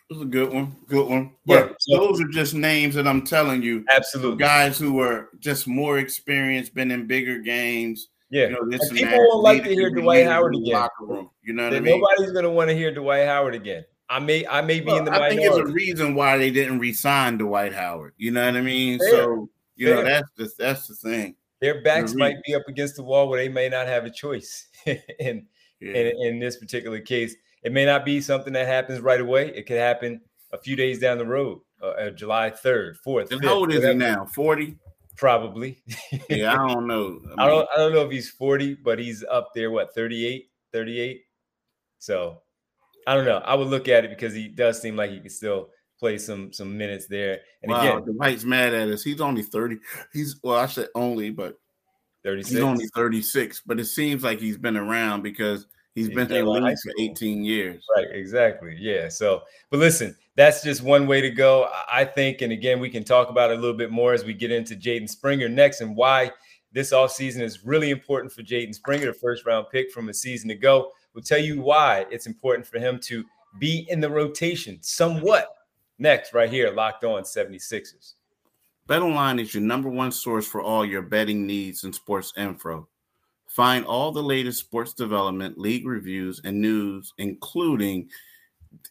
It 0.10 0.14
was 0.14 0.22
a 0.22 0.30
good 0.30 0.54
one, 0.54 0.76
good 0.88 1.10
one. 1.10 1.32
But 1.48 1.70
yeah, 1.70 1.76
so, 1.80 1.98
those 1.98 2.22
are 2.22 2.28
just 2.28 2.54
names 2.54 2.94
that 2.94 3.08
I'm 3.08 3.26
telling 3.26 3.64
you. 3.64 3.84
Absolutely, 3.92 4.38
guys 4.38 4.78
who 4.78 5.00
are 5.00 5.30
just 5.40 5.68
more 5.68 5.98
experienced, 5.98 6.76
been 6.76 6.92
in 6.92 7.08
bigger 7.08 7.40
games. 7.40 8.10
Yeah, 8.30 8.48
you 8.48 8.52
know, 8.52 8.70
this 8.70 8.88
and 8.88 9.00
people 9.00 9.18
won't 9.18 9.44
like 9.44 9.64
to 9.64 9.70
hear 9.72 9.90
Dwight 9.90 10.28
Howard 10.28 10.56
again. 10.56 10.74
Locker 10.74 11.06
room, 11.06 11.32
you 11.42 11.54
know 11.54 11.64
what 11.64 11.74
I 11.74 11.80
mean? 11.80 12.00
Nobody's 12.00 12.34
going 12.34 12.44
to 12.44 12.52
want 12.52 12.70
to 12.70 12.76
hear 12.76 12.94
Dwight 12.94 13.26
Howard 13.26 13.56
again. 13.56 13.84
I 14.08 14.20
may, 14.20 14.46
I 14.46 14.62
may 14.62 14.80
be 14.80 14.86
well, 14.86 14.98
in 14.98 15.06
the. 15.06 15.12
I 15.12 15.18
minority. 15.18 15.38
think 15.38 15.52
it's 15.52 15.70
a 15.70 15.74
reason 15.74 16.14
why 16.14 16.38
they 16.38 16.52
didn't 16.52 16.78
resign 16.78 17.40
Dwight 17.40 17.74
Howard. 17.74 18.14
You 18.18 18.30
know 18.30 18.46
what 18.46 18.56
I 18.56 18.62
mean? 18.62 19.00
Fair. 19.00 19.10
So 19.10 19.50
you 19.76 19.88
Fair. 19.88 19.96
know 19.96 20.04
that's 20.04 20.32
the 20.38 20.52
that's 20.60 20.88
the 20.88 20.94
thing. 20.94 21.36
Their 21.62 21.82
backs 21.82 22.12
the 22.12 22.20
might 22.20 22.36
be 22.46 22.54
up 22.54 22.68
against 22.68 22.98
the 22.98 23.04
wall 23.04 23.28
where 23.28 23.40
they 23.42 23.50
may 23.50 23.70
not 23.70 23.88
have 23.88 24.06
a 24.06 24.12
choice. 24.12 24.68
in, 24.86 25.48
yeah. 25.80 25.94
in 25.94 26.28
in 26.28 26.40
this 26.40 26.58
particular 26.58 27.00
case, 27.00 27.36
it 27.66 27.74
may 27.74 27.84
not 27.84 28.06
be 28.06 28.22
something 28.22 28.54
that 28.54 28.68
happens 28.68 29.00
right 29.02 29.20
away. 29.20 29.48
It 29.48 29.66
could 29.66 29.78
happen 29.78 30.22
a 30.54 30.58
few 30.58 30.76
days 30.76 31.00
down 31.00 31.18
the 31.18 31.26
road, 31.26 31.60
uh, 31.82 31.88
uh 31.88 32.10
July 32.12 32.52
3rd, 32.52 32.98
4th. 33.06 33.32
And 33.32 33.44
how 33.44 33.56
old 33.56 33.74
is 33.74 33.84
he 33.84 33.94
now? 33.96 34.26
40? 34.36 34.78
Probably. 35.18 35.82
yeah, 36.30 36.54
I 36.54 36.68
don't 36.68 36.86
know. 36.86 37.20
I, 37.24 37.28
mean, 37.28 37.36
I, 37.40 37.48
don't 37.48 37.70
I 37.74 37.78
don't 37.78 37.94
know 37.94 38.06
if 38.06 38.12
he's 38.12 38.30
40, 38.30 38.76
but 38.76 39.00
he's 39.00 39.24
up 39.30 39.50
there, 39.56 39.72
what, 39.72 39.96
38, 39.96 40.48
38? 40.72 41.24
So 41.98 42.44
I 43.08 43.16
don't 43.16 43.26
know. 43.26 43.38
I 43.38 43.56
would 43.56 43.68
look 43.68 43.88
at 43.88 44.06
it 44.06 44.12
because 44.12 44.36
he 44.36 44.48
does 44.48 44.80
seem 44.80 44.96
like 44.96 45.10
he 45.10 45.20
can 45.20 45.30
still 45.32 45.70
play 46.00 46.20
some 46.20 46.54
some 46.54 46.78
minutes 46.78 47.08
there. 47.08 47.40
And 47.64 47.72
wow, 47.72 47.82
again, 47.82 48.06
the 48.06 48.14
White's 48.14 48.44
mad 48.44 48.76
at 48.76 48.90
us. 48.90 49.02
He's 49.02 49.22
only 49.22 49.42
30. 49.42 49.78
He's 50.14 50.40
well, 50.44 50.60
I 50.60 50.68
said 50.68 50.90
only, 50.94 51.32
but 51.32 51.58
36. 52.24 52.52
He's 52.52 52.64
only 52.64 52.86
36, 52.94 53.64
but 53.66 53.80
it 53.80 53.86
seems 53.86 54.24
like 54.24 54.40
he's 54.40 54.58
been 54.58 54.78
around 54.78 55.24
because 55.24 55.66
He's 55.96 56.10
been 56.10 56.30
in 56.30 56.44
the 56.44 56.52
league 56.52 56.78
for 56.84 56.92
18 57.00 57.46
years. 57.46 57.86
Right, 57.96 58.08
exactly. 58.12 58.76
Yeah. 58.78 59.08
So, 59.08 59.44
but 59.70 59.80
listen, 59.80 60.14
that's 60.36 60.62
just 60.62 60.84
one 60.84 61.08
way 61.08 61.22
to 61.22 61.30
go. 61.30 61.70
I 61.90 62.04
think, 62.04 62.42
and 62.42 62.52
again, 62.52 62.82
we 62.82 62.90
can 62.90 63.06
talk 63.06 63.30
about 63.30 63.50
it 63.50 63.58
a 63.58 63.62
little 63.62 63.78
bit 63.78 63.92
more 63.92 64.14
as 64.14 64.26
we 64.26 64.34
get 64.34 64.52
into 64.52 64.76
Jaden 64.76 65.10
Springer 65.10 65.48
next 65.48 65.80
and 65.80 65.96
why 65.96 66.32
this 66.74 66.92
offseason 66.92 67.40
is 67.40 67.64
really 67.64 67.92
important 67.92 68.34
for 68.34 68.44
Jaden 68.44 68.76
Springer, 68.76 69.06
the 69.06 69.14
first 69.14 69.46
round 69.46 69.68
pick 69.72 69.90
from 69.90 70.10
a 70.10 70.14
season 70.14 70.50
ago. 70.50 70.92
We'll 71.14 71.24
tell 71.24 71.40
you 71.40 71.62
why 71.62 72.06
it's 72.12 72.28
important 72.28 72.68
for 72.68 72.78
him 72.78 73.00
to 73.04 73.24
be 73.58 73.88
in 73.90 74.02
the 74.02 74.10
rotation 74.10 74.80
somewhat 74.82 75.48
next, 75.98 76.34
right 76.34 76.50
here, 76.50 76.72
locked 76.72 77.06
on 77.06 77.24
76ers. 77.24 78.16
BetOnline 78.90 79.40
is 79.40 79.54
your 79.54 79.64
number 79.64 79.90
one 79.90 80.12
source 80.12 80.46
for 80.46 80.62
all 80.62 80.86
your 80.86 81.02
betting 81.02 81.48
needs 81.48 81.86
and 81.86 81.96
sports 81.96 82.34
info. 82.36 82.90
Find 83.56 83.86
all 83.86 84.12
the 84.12 84.22
latest 84.22 84.60
sports 84.60 84.92
development, 84.92 85.58
league 85.58 85.88
reviews, 85.88 86.42
and 86.44 86.60
news, 86.60 87.14
including 87.18 88.10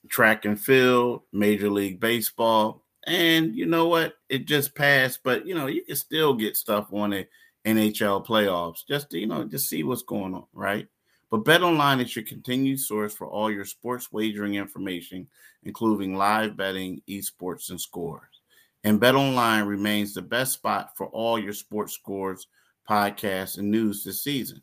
track 0.09 0.47
and 0.47 0.59
field, 0.59 1.21
Major 1.35 1.69
League 1.69 2.01
Baseball, 2.01 2.83
and 3.07 3.55
you 3.55 3.67
know 3.67 3.89
what? 3.89 4.15
It 4.31 4.47
just 4.47 4.75
passed, 4.75 5.21
but 5.23 5.47
you 5.47 5.55
know, 5.55 5.67
you 5.67 5.85
can 5.85 5.97
still 5.97 6.33
get 6.33 6.57
stuff 6.57 6.87
on 6.95 7.11
the 7.11 7.27
NHL 7.67 8.25
playoffs 8.25 8.87
just 8.89 9.11
to, 9.11 9.19
you 9.19 9.27
know, 9.27 9.45
just 9.45 9.69
see 9.69 9.83
what's 9.85 10.01
going 10.01 10.33
on, 10.33 10.47
right? 10.55 10.89
But 11.31 11.45
Bet 11.45 11.63
Online 11.63 12.01
is 12.01 12.17
your 12.17 12.25
continued 12.25 12.81
source 12.81 13.13
for 13.13 13.27
all 13.27 13.51
your 13.51 13.67
sports 13.67 14.13
wagering 14.13 14.55
information, 14.55 15.29
including 15.65 16.17
live 16.17 16.57
betting, 16.57 17.03
esports, 17.07 17.69
and 17.69 17.79
scores. 17.79 18.41
And 18.83 18.99
Bet 18.99 19.15
Online 19.15 19.65
remains 19.67 20.15
the 20.15 20.23
best 20.23 20.55
spot 20.55 20.97
for 20.97 21.09
all 21.09 21.39
your 21.39 21.53
sports 21.53 21.93
scores 21.93 22.47
podcasts, 22.89 23.59
and 23.59 23.71
news 23.71 24.05
this 24.05 24.23
season. 24.23 24.63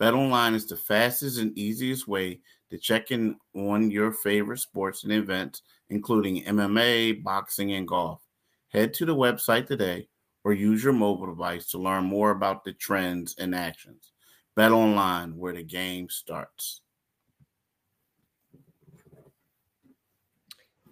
BetOnline 0.00 0.54
is 0.54 0.66
the 0.66 0.76
fastest 0.76 1.38
and 1.38 1.56
easiest 1.58 2.06
way 2.06 2.40
to 2.70 2.78
check 2.78 3.10
in 3.10 3.36
on 3.54 3.90
your 3.90 4.12
favorite 4.12 4.58
sports 4.58 5.04
and 5.04 5.12
events, 5.12 5.62
including 5.90 6.44
MMA, 6.44 7.22
boxing, 7.22 7.72
and 7.72 7.88
golf. 7.88 8.22
Head 8.68 8.94
to 8.94 9.06
the 9.06 9.14
website 9.14 9.66
today 9.66 10.08
or 10.44 10.52
use 10.52 10.84
your 10.84 10.92
mobile 10.92 11.26
device 11.26 11.70
to 11.70 11.78
learn 11.78 12.04
more 12.04 12.30
about 12.30 12.64
the 12.64 12.72
trends 12.72 13.34
and 13.38 13.54
actions. 13.54 14.12
BetOnline, 14.56 15.34
where 15.34 15.54
the 15.54 15.62
game 15.62 16.08
starts. 16.08 16.82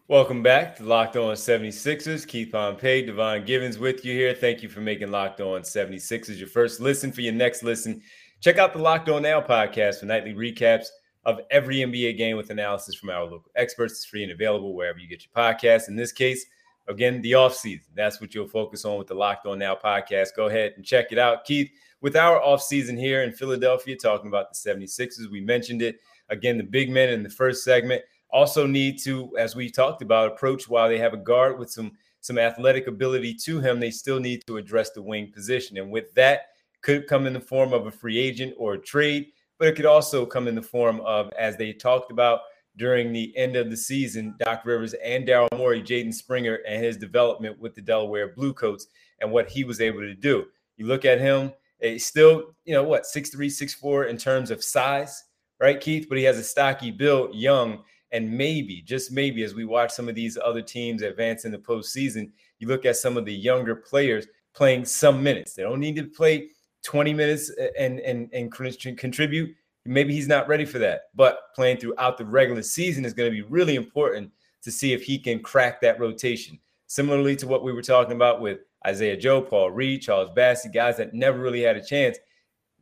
Welcome 0.08 0.40
back 0.40 0.76
to 0.76 0.84
Locked 0.84 1.16
On 1.16 1.34
76ers. 1.34 2.24
Keith 2.28 2.52
Pompey, 2.52 3.04
Devon 3.04 3.44
Givens 3.44 3.76
with 3.76 4.04
you 4.04 4.12
here. 4.12 4.34
Thank 4.34 4.62
you 4.62 4.68
for 4.68 4.80
making 4.80 5.10
Locked 5.10 5.40
On 5.40 5.62
76ers 5.62 6.38
your 6.38 6.46
first 6.46 6.78
listen. 6.78 7.10
For 7.10 7.22
your 7.22 7.32
next 7.32 7.64
listen, 7.64 8.00
check 8.40 8.56
out 8.56 8.72
the 8.72 8.78
Locked 8.78 9.08
On 9.08 9.20
Now 9.20 9.40
podcast 9.40 9.98
for 9.98 10.06
nightly 10.06 10.32
recaps 10.32 10.86
of 11.24 11.40
every 11.50 11.78
NBA 11.78 12.16
game 12.16 12.36
with 12.36 12.50
analysis 12.50 12.94
from 12.94 13.10
our 13.10 13.24
local 13.24 13.50
experts. 13.56 13.94
It's 13.94 14.04
free 14.04 14.22
and 14.22 14.30
available 14.30 14.76
wherever 14.76 15.00
you 15.00 15.08
get 15.08 15.24
your 15.24 15.32
podcasts. 15.44 15.88
In 15.88 15.96
this 15.96 16.12
case, 16.12 16.46
again, 16.86 17.20
the 17.20 17.32
offseason. 17.32 17.80
That's 17.96 18.20
what 18.20 18.32
you'll 18.32 18.46
focus 18.46 18.84
on 18.84 18.98
with 18.98 19.08
the 19.08 19.14
Locked 19.14 19.46
On 19.46 19.58
Now 19.58 19.74
podcast. 19.74 20.36
Go 20.36 20.46
ahead 20.46 20.74
and 20.76 20.84
check 20.84 21.10
it 21.10 21.18
out. 21.18 21.44
Keith, 21.44 21.68
with 22.00 22.14
our 22.14 22.40
offseason 22.40 22.96
here 22.96 23.24
in 23.24 23.32
Philadelphia, 23.32 23.96
talking 23.96 24.28
about 24.28 24.52
the 24.52 24.70
76ers, 24.70 25.32
we 25.32 25.40
mentioned 25.40 25.82
it. 25.82 25.98
Again, 26.28 26.58
the 26.58 26.62
big 26.62 26.90
men 26.90 27.08
in 27.08 27.24
the 27.24 27.28
first 27.28 27.64
segment– 27.64 28.02
also 28.30 28.66
need 28.66 28.98
to, 29.04 29.36
as 29.38 29.56
we 29.56 29.70
talked 29.70 30.02
about, 30.02 30.32
approach 30.32 30.68
while 30.68 30.88
they 30.88 30.98
have 30.98 31.14
a 31.14 31.18
guard 31.18 31.58
with 31.58 31.70
some 31.70 31.92
some 32.20 32.38
athletic 32.38 32.88
ability 32.88 33.34
to 33.34 33.60
him. 33.60 33.78
They 33.78 33.90
still 33.90 34.18
need 34.18 34.42
to 34.46 34.56
address 34.56 34.90
the 34.90 35.02
wing 35.02 35.30
position, 35.32 35.78
and 35.78 35.90
with 35.90 36.12
that, 36.14 36.48
could 36.82 37.08
come 37.08 37.26
in 37.26 37.32
the 37.32 37.40
form 37.40 37.72
of 37.72 37.86
a 37.86 37.90
free 37.90 38.18
agent 38.18 38.54
or 38.56 38.74
a 38.74 38.78
trade, 38.78 39.26
but 39.58 39.66
it 39.66 39.74
could 39.74 39.86
also 39.86 40.24
come 40.24 40.46
in 40.46 40.54
the 40.54 40.62
form 40.62 41.00
of, 41.00 41.32
as 41.38 41.56
they 41.56 41.72
talked 41.72 42.12
about 42.12 42.40
during 42.76 43.12
the 43.12 43.36
end 43.36 43.56
of 43.56 43.70
the 43.70 43.76
season, 43.76 44.36
Doc 44.38 44.64
Rivers 44.64 44.94
and 44.94 45.26
Daryl 45.26 45.48
Morey, 45.56 45.82
Jaden 45.82 46.14
Springer, 46.14 46.60
and 46.68 46.84
his 46.84 46.96
development 46.96 47.58
with 47.58 47.74
the 47.74 47.80
Delaware 47.80 48.28
Bluecoats 48.28 48.86
and 49.20 49.32
what 49.32 49.48
he 49.48 49.64
was 49.64 49.80
able 49.80 50.00
to 50.00 50.14
do. 50.14 50.44
You 50.76 50.86
look 50.86 51.04
at 51.04 51.20
him, 51.20 51.52
he's 51.80 52.06
still, 52.06 52.54
you 52.64 52.74
know, 52.74 52.84
what, 52.84 53.06
six 53.06 53.30
three, 53.30 53.50
six 53.50 53.74
four 53.74 54.04
in 54.04 54.16
terms 54.16 54.50
of 54.50 54.62
size, 54.62 55.24
right, 55.58 55.80
Keith? 55.80 56.06
But 56.08 56.18
he 56.18 56.24
has 56.24 56.38
a 56.38 56.44
stocky 56.44 56.90
build, 56.90 57.34
young, 57.34 57.82
and 58.12 58.30
maybe, 58.30 58.82
just 58.82 59.10
maybe, 59.10 59.42
as 59.42 59.54
we 59.54 59.64
watch 59.64 59.90
some 59.90 60.08
of 60.08 60.14
these 60.14 60.38
other 60.42 60.62
teams 60.62 61.02
advance 61.02 61.44
in 61.44 61.52
the 61.52 61.58
postseason, 61.58 62.30
you 62.58 62.68
look 62.68 62.84
at 62.84 62.96
some 62.96 63.16
of 63.16 63.24
the 63.24 63.34
younger 63.34 63.74
players 63.74 64.26
playing 64.54 64.84
some 64.84 65.22
minutes. 65.22 65.54
They 65.54 65.62
don't 65.62 65.80
need 65.80 65.96
to 65.96 66.04
play 66.04 66.50
20 66.84 67.12
minutes 67.12 67.50
uh, 67.60 67.66
and 67.78 68.00
and 68.00 68.30
and 68.32 68.50
contribute. 68.52 69.54
Maybe 69.84 70.14
he's 70.14 70.28
not 70.28 70.48
ready 70.48 70.64
for 70.64 70.78
that. 70.78 71.02
But 71.14 71.38
playing 71.54 71.78
throughout 71.78 72.16
the 72.16 72.24
regular 72.24 72.62
season 72.62 73.04
is 73.04 73.12
going 73.12 73.30
to 73.30 73.34
be 73.34 73.42
really 73.42 73.76
important 73.76 74.30
to 74.62 74.70
see 74.70 74.92
if 74.92 75.02
he 75.02 75.18
can 75.18 75.40
crack 75.40 75.80
that 75.80 76.00
rotation. 76.00 76.58
Similarly 76.86 77.36
to 77.36 77.48
what 77.48 77.64
we 77.64 77.72
were 77.72 77.82
talking 77.82 78.14
about 78.14 78.40
with 78.40 78.60
Isaiah 78.86 79.16
Joe, 79.16 79.42
Paul 79.42 79.72
Reed, 79.72 80.02
Charles 80.02 80.30
Bassey, 80.30 80.72
guys 80.72 80.96
that 80.96 81.14
never 81.14 81.38
really 81.38 81.62
had 81.62 81.76
a 81.76 81.84
chance. 81.84 82.18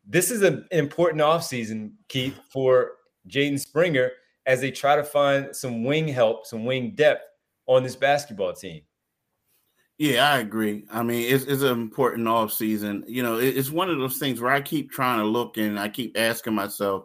This 0.07 0.31
is 0.31 0.43
an 0.43 0.66
important 0.71 1.23
offseason, 1.23 1.93
Keith, 2.09 2.38
for 2.50 2.93
Jaden 3.28 3.59
Springer 3.59 4.11
as 4.46 4.60
they 4.60 4.70
try 4.70 4.96
to 4.96 5.04
find 5.04 5.54
some 5.54 5.84
wing 5.84 6.08
help, 6.08 6.46
some 6.46 6.64
wing 6.64 6.92
depth 6.94 7.24
on 7.66 7.82
this 7.82 7.96
basketball 7.96 8.52
team. 8.52 8.82
Yeah, 9.96 10.32
I 10.32 10.38
agree. 10.38 10.84
I 10.90 11.02
mean, 11.02 11.32
it's, 11.32 11.44
it's 11.44 11.62
an 11.62 11.70
important 11.70 12.26
off 12.26 12.52
season. 12.52 13.04
You 13.06 13.22
know, 13.22 13.38
it's 13.38 13.70
one 13.70 13.88
of 13.88 13.98
those 13.98 14.18
things 14.18 14.40
where 14.40 14.50
I 14.50 14.60
keep 14.60 14.90
trying 14.90 15.20
to 15.20 15.24
look 15.24 15.56
and 15.56 15.78
I 15.78 15.88
keep 15.88 16.18
asking 16.18 16.54
myself, 16.54 17.04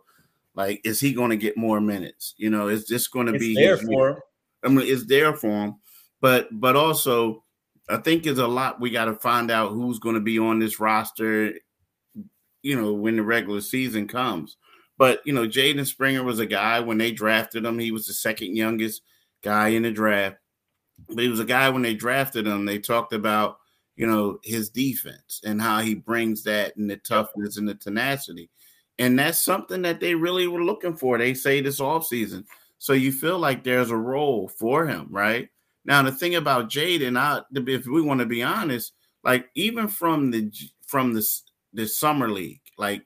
like, 0.55 0.81
is 0.84 1.00
he 1.00 1.13
going 1.13 1.29
to 1.29 1.38
get 1.38 1.55
more 1.55 1.79
minutes? 1.79 2.34
You 2.38 2.50
know, 2.50 2.67
is 2.67 2.88
this 2.88 3.08
going 3.08 3.27
to 3.27 3.38
be 3.38 3.53
there 3.53 3.77
for 3.77 4.10
him? 4.10 4.17
I 4.63 4.67
mean, 4.69 4.88
it's 4.88 5.05
there 5.05 5.34
for 5.36 5.65
him, 5.65 5.75
but 6.19 6.50
but 6.51 6.75
also, 6.75 7.43
I 7.88 7.98
think 7.98 8.24
there's 8.24 8.39
a 8.39 8.48
lot 8.48 8.81
we 8.81 8.89
got 8.89 9.05
to 9.05 9.13
find 9.13 9.51
out 9.51 9.72
who's 9.72 10.00
going 10.00 10.15
to 10.15 10.22
be 10.22 10.38
on 10.39 10.60
this 10.60 10.79
roster. 10.79 11.53
You 12.63 12.81
know, 12.81 12.91
when 12.91 13.15
the 13.15 13.24
regular 13.24 13.62
season 13.62 14.08
comes, 14.08 14.58
but 15.00 15.22
you 15.25 15.32
know, 15.32 15.48
Jaden 15.48 15.88
Springer 15.88 16.24
was 16.24 16.39
a 16.39 16.46
guy 16.46 16.82
when 16.82 16.98
they 16.98 17.12
drafted 17.13 17.65
him. 17.65 17.79
He 17.79 17.91
was 17.91 18.06
the 18.06 18.13
second 18.13 18.58
youngest 18.58 19.01
guy 19.41 19.70
in 19.70 19.84
the 19.84 19.91
draft. 19.91 20.36
But 21.08 21.24
he 21.24 21.29
was 21.29 21.39
a 21.39 21.46
guy 21.46 21.70
when 21.70 21.82
they 21.82 21.96
drafted 21.96 22.46
him. 22.46 22.65
They 22.65 22.79
talked 22.79 23.13
about 23.13 23.60
you 23.96 24.06
know 24.06 24.39
his 24.44 24.70
defense 24.70 25.39
and 25.46 25.62
how 25.62 25.79
he 25.79 25.96
brings 25.96 26.44
that 26.44 26.75
and 26.75 26.89
the 26.89 26.98
toughness 26.98 27.58
and 27.58 27.68
the 27.68 27.75
tenacity. 27.75 28.50
And 29.00 29.18
that's 29.18 29.41
something 29.41 29.82
that 29.84 30.01
they 30.01 30.15
really 30.15 30.48
were 30.48 30.63
looking 30.65 30.98
for. 30.98 31.18
They 31.18 31.34
say 31.34 31.62
this 31.62 31.79
offseason. 31.79 32.44
So 32.77 32.91
you 32.91 33.13
feel 33.13 33.39
like 33.39 33.63
there's 33.63 33.91
a 33.91 33.98
role 33.98 34.50
for 34.50 34.86
him, 34.86 35.08
right? 35.10 35.48
Now 35.86 36.03
the 36.03 36.12
thing 36.12 36.36
about 36.36 36.70
Jaden, 36.70 37.18
I 37.18 37.41
if 37.56 37.88
we 37.88 38.01
want 38.01 38.20
to 38.20 38.25
be 38.25 38.44
honest, 38.44 38.91
like 39.24 39.48
even 39.56 39.88
from 39.88 40.29
the 40.29 40.51
from 40.86 41.13
the 41.13 41.25
the 41.72 41.88
summer 41.88 42.29
league, 42.29 42.62
like 42.77 43.06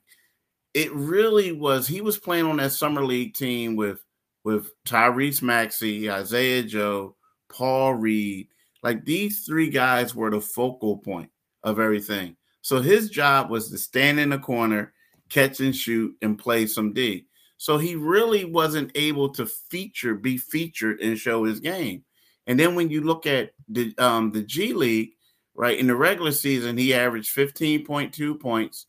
it 0.73 0.93
really 0.93 1.51
was. 1.51 1.87
He 1.87 2.01
was 2.01 2.17
playing 2.17 2.45
on 2.45 2.57
that 2.57 2.71
summer 2.71 3.03
league 3.03 3.33
team 3.33 3.75
with 3.75 4.03
with 4.43 4.71
Tyrese 4.85 5.41
Maxey, 5.41 6.09
Isaiah 6.09 6.63
Joe, 6.63 7.15
Paul 7.49 7.93
Reed. 7.95 8.47
Like 8.81 9.05
these 9.05 9.45
three 9.45 9.69
guys 9.69 10.13
were 10.13 10.29
the 10.29 10.41
focal 10.41 10.97
point 10.97 11.29
of 11.63 11.79
everything. 11.79 12.35
So 12.61 12.81
his 12.81 13.09
job 13.09 13.49
was 13.49 13.69
to 13.69 13.77
stand 13.77 14.19
in 14.19 14.29
the 14.29 14.39
corner, 14.39 14.93
catch 15.29 15.59
and 15.59 15.75
shoot, 15.75 16.15
and 16.21 16.37
play 16.37 16.65
some 16.65 16.93
D. 16.93 17.25
So 17.57 17.77
he 17.77 17.95
really 17.95 18.43
wasn't 18.43 18.91
able 18.95 19.29
to 19.33 19.45
feature, 19.45 20.15
be 20.15 20.37
featured, 20.37 20.99
and 20.99 21.17
show 21.17 21.45
his 21.45 21.59
game. 21.59 22.03
And 22.47 22.59
then 22.59 22.75
when 22.75 22.89
you 22.89 23.01
look 23.01 23.25
at 23.25 23.51
the 23.69 23.93
um, 23.97 24.31
the 24.31 24.41
G 24.41 24.73
League, 24.73 25.11
right 25.55 25.77
in 25.77 25.87
the 25.87 25.95
regular 25.95 26.31
season, 26.31 26.77
he 26.77 26.93
averaged 26.93 27.35
15.2 27.35 28.39
points, 28.39 28.87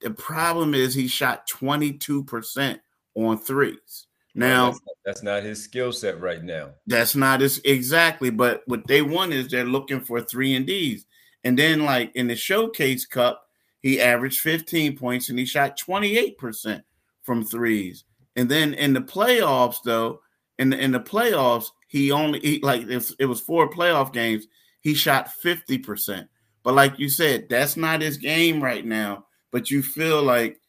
the 0.00 0.10
problem 0.10 0.74
is 0.74 0.94
he 0.94 1.08
shot 1.08 1.48
22% 1.48 2.78
on 3.14 3.38
threes. 3.38 4.06
Now 4.34 4.66
that's, 4.66 4.80
that's, 5.04 5.22
not 5.22 5.42
his 5.42 5.62
skill 5.62 5.92
set 5.92 6.20
right 6.20 6.42
now. 6.42 6.70
That's 6.86 7.16
not 7.16 7.40
his 7.40 7.60
exactly, 7.64 8.30
but 8.30 8.62
what 8.66 8.86
they 8.86 9.02
want 9.02 9.32
is 9.32 9.48
they're 9.48 9.64
looking 9.64 10.00
for 10.00 10.20
three 10.20 10.54
and 10.54 10.66
D's. 10.66 11.06
And 11.42 11.58
then 11.58 11.84
like 11.84 12.14
in 12.14 12.28
the 12.28 12.36
showcase 12.36 13.04
cup, 13.04 13.44
he 13.80 14.00
averaged 14.00 14.40
15 14.40 14.96
points 14.96 15.28
and 15.28 15.38
he 15.38 15.44
shot 15.44 15.78
28% 15.78 16.82
from 17.22 17.44
threes. 17.44 18.04
And 18.36 18.48
then 18.48 18.74
in 18.74 18.92
the 18.92 19.00
playoffs, 19.00 19.78
though, 19.84 20.20
in 20.58 20.70
the 20.70 20.78
in 20.78 20.92
the 20.92 21.00
playoffs, 21.00 21.70
he 21.88 22.12
only 22.12 22.38
he, 22.40 22.60
like 22.60 22.82
if 22.88 23.10
it 23.18 23.26
was 23.26 23.40
four 23.40 23.68
playoff 23.70 24.12
games, 24.12 24.46
he 24.80 24.94
shot 24.94 25.30
50%. 25.42 26.28
But 26.62 26.74
like 26.74 26.98
you 26.98 27.08
said, 27.08 27.48
that's 27.48 27.76
not 27.76 28.02
his 28.02 28.18
game 28.18 28.62
right 28.62 28.84
now 28.84 29.24
but 29.52 29.70
you 29.70 29.82
feel 29.82 30.22
like 30.22 30.60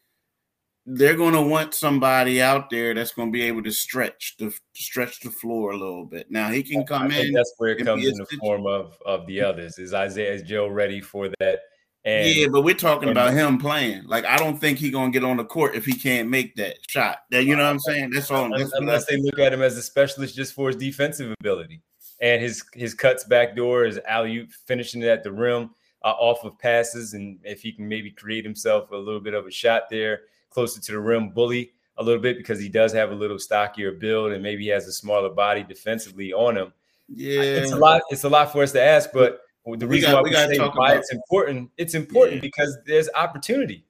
they're 0.86 1.16
going 1.16 1.34
to 1.34 1.42
want 1.42 1.74
somebody 1.74 2.42
out 2.42 2.70
there 2.70 2.94
that's 2.94 3.12
going 3.12 3.30
to 3.30 3.32
be 3.32 3.44
able 3.44 3.64
to 3.64 3.72
stretch 3.72 4.36
the 4.40 4.54
stretch 4.74 5.20
the 5.20 5.30
floor 5.30 5.72
a 5.72 5.78
little 5.78 6.06
bit. 6.06 6.32
Now 6.32 6.50
he 6.50 6.64
can 6.64 6.86
come 6.86 7.12
in. 7.12 7.32
That's 7.32 7.54
where 7.58 7.72
it 7.72 7.86
comes 7.86 8.06
in 8.06 8.16
the 8.16 8.26
form 8.40 8.66
of 8.66 8.98
of 9.06 9.28
the 9.28 9.42
others. 9.42 9.78
Is 9.78 9.94
Isaiah 9.94 10.34
is 10.34 10.42
Joe 10.44 10.68
ready 10.68 11.02
for 11.02 11.30
that? 11.40 11.60
And, 12.06 12.30
yeah, 12.30 12.48
but 12.48 12.64
we're 12.64 12.76
talking 12.76 13.10
about 13.10 13.34
him 13.34 13.58
playing. 13.58 14.06
Like 14.06 14.26
I 14.26 14.38
don't 14.38 14.58
think 14.58 14.80
he's 14.80 14.92
gonna 14.92 15.12
get 15.12 15.24
on 15.24 15.38
the 15.38 15.46
court 15.46 15.76
if 15.76 15.86
he 15.86 15.94
can't 15.94 16.30
make 16.30 16.56
that 16.56 16.78
shot. 16.88 17.20
That 17.30 17.44
you 17.44 17.56
know 17.56 17.64
what 17.64 17.72
I'm 17.72 17.80
saying? 17.80 18.12
That's 18.12 18.32
all. 18.32 18.50
That's 18.58 18.72
unless 18.74 19.06
they 19.06 19.18
look 19.18 19.38
at 19.38 19.54
him 19.54 19.62
as 19.62 19.78
a 19.78 19.84
specialist 19.84 20.36
just 20.36 20.54
for 20.54 20.68
his 20.68 20.78
defensive 20.78 21.36
ability 21.40 21.82
and 22.22 22.42
his 22.42 22.64
his 22.74 22.94
cuts 22.94 23.26
back 23.26 23.56
door, 23.56 23.84
his 23.84 24.00
alley 24.08 24.48
finishing 24.66 25.02
it 25.02 25.10
at 25.10 25.24
the 25.24 25.32
rim 25.32 25.72
uh, 26.04 26.12
off 26.12 26.44
of 26.44 26.58
passes, 26.58 27.14
and 27.14 27.40
if 27.44 27.62
he 27.62 27.72
can 27.72 27.88
maybe 27.88 28.12
create 28.12 28.46
himself 28.46 28.92
a 28.92 28.96
little 28.96 29.20
bit 29.20 29.34
of 29.34 29.46
a 29.46 29.52
shot 29.52 29.84
there 29.90 30.22
closer 30.50 30.82
to 30.82 30.92
the 30.92 31.00
rim, 31.00 31.30
bully 31.30 31.72
a 31.98 32.04
little 32.04 32.22
bit 32.22 32.38
because 32.38 32.60
he 32.60 32.70
does 32.70 32.94
have 32.94 33.12
a 33.12 33.16
little 33.16 33.38
stockier 33.38 33.92
build 33.92 34.32
and 34.32 34.42
maybe 34.42 34.64
he 34.64 34.70
has 34.70 34.88
a 34.88 34.92
smaller 34.92 35.30
body 35.30 35.64
defensively 35.64 36.32
on 36.34 36.58
him. 36.58 36.74
Yeah, 37.08 37.42
it's 37.42 37.72
a 37.72 37.78
lot. 37.78 38.02
It's 38.10 38.24
a 38.24 38.30
lot 38.30 38.52
for 38.52 38.64
us 38.64 38.72
to 38.72 38.82
ask, 38.82 39.10
but 39.14 39.42
the 39.66 39.88
reason 39.88 40.12
got, 40.12 40.24
why 40.24 40.30
we, 40.30 40.30
we 40.30 40.56
say 40.56 40.70
why 40.74 40.96
it's 40.96 41.12
important, 41.12 41.70
it's 41.78 41.94
important 41.94 42.36
yeah. 42.36 42.42
because 42.42 42.78
there's 42.86 43.10
opportunity. 43.16 43.86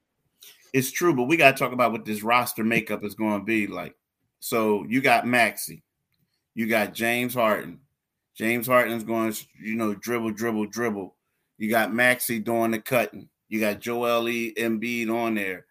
It's 0.72 0.90
true, 0.90 1.14
but 1.14 1.24
we 1.24 1.36
got 1.36 1.56
to 1.56 1.62
talk 1.62 1.72
about 1.72 1.92
what 1.92 2.04
this 2.04 2.22
roster 2.22 2.64
makeup 2.64 3.04
is 3.04 3.14
going 3.14 3.40
to 3.40 3.44
be 3.44 3.66
like. 3.66 3.94
So 4.40 4.84
you 4.88 5.00
got 5.00 5.26
Maxey, 5.26 5.82
you 6.54 6.66
got 6.66 6.94
James 6.94 7.34
Harden. 7.34 7.80
James 8.34 8.66
Harden's 8.66 9.04
going 9.04 9.32
to, 9.32 9.44
you 9.60 9.74
know, 9.76 9.94
dribble, 9.94 10.32
dribble, 10.32 10.66
dribble. 10.66 11.14
You 11.60 11.68
got 11.68 11.92
Maxey 11.92 12.38
doing 12.38 12.70
the 12.70 12.78
cutting. 12.78 13.28
You 13.50 13.60
got 13.60 13.80
Joel 13.80 14.30
E. 14.30 14.54
Embiid 14.56 15.10
on 15.10 15.34
there. 15.34 15.66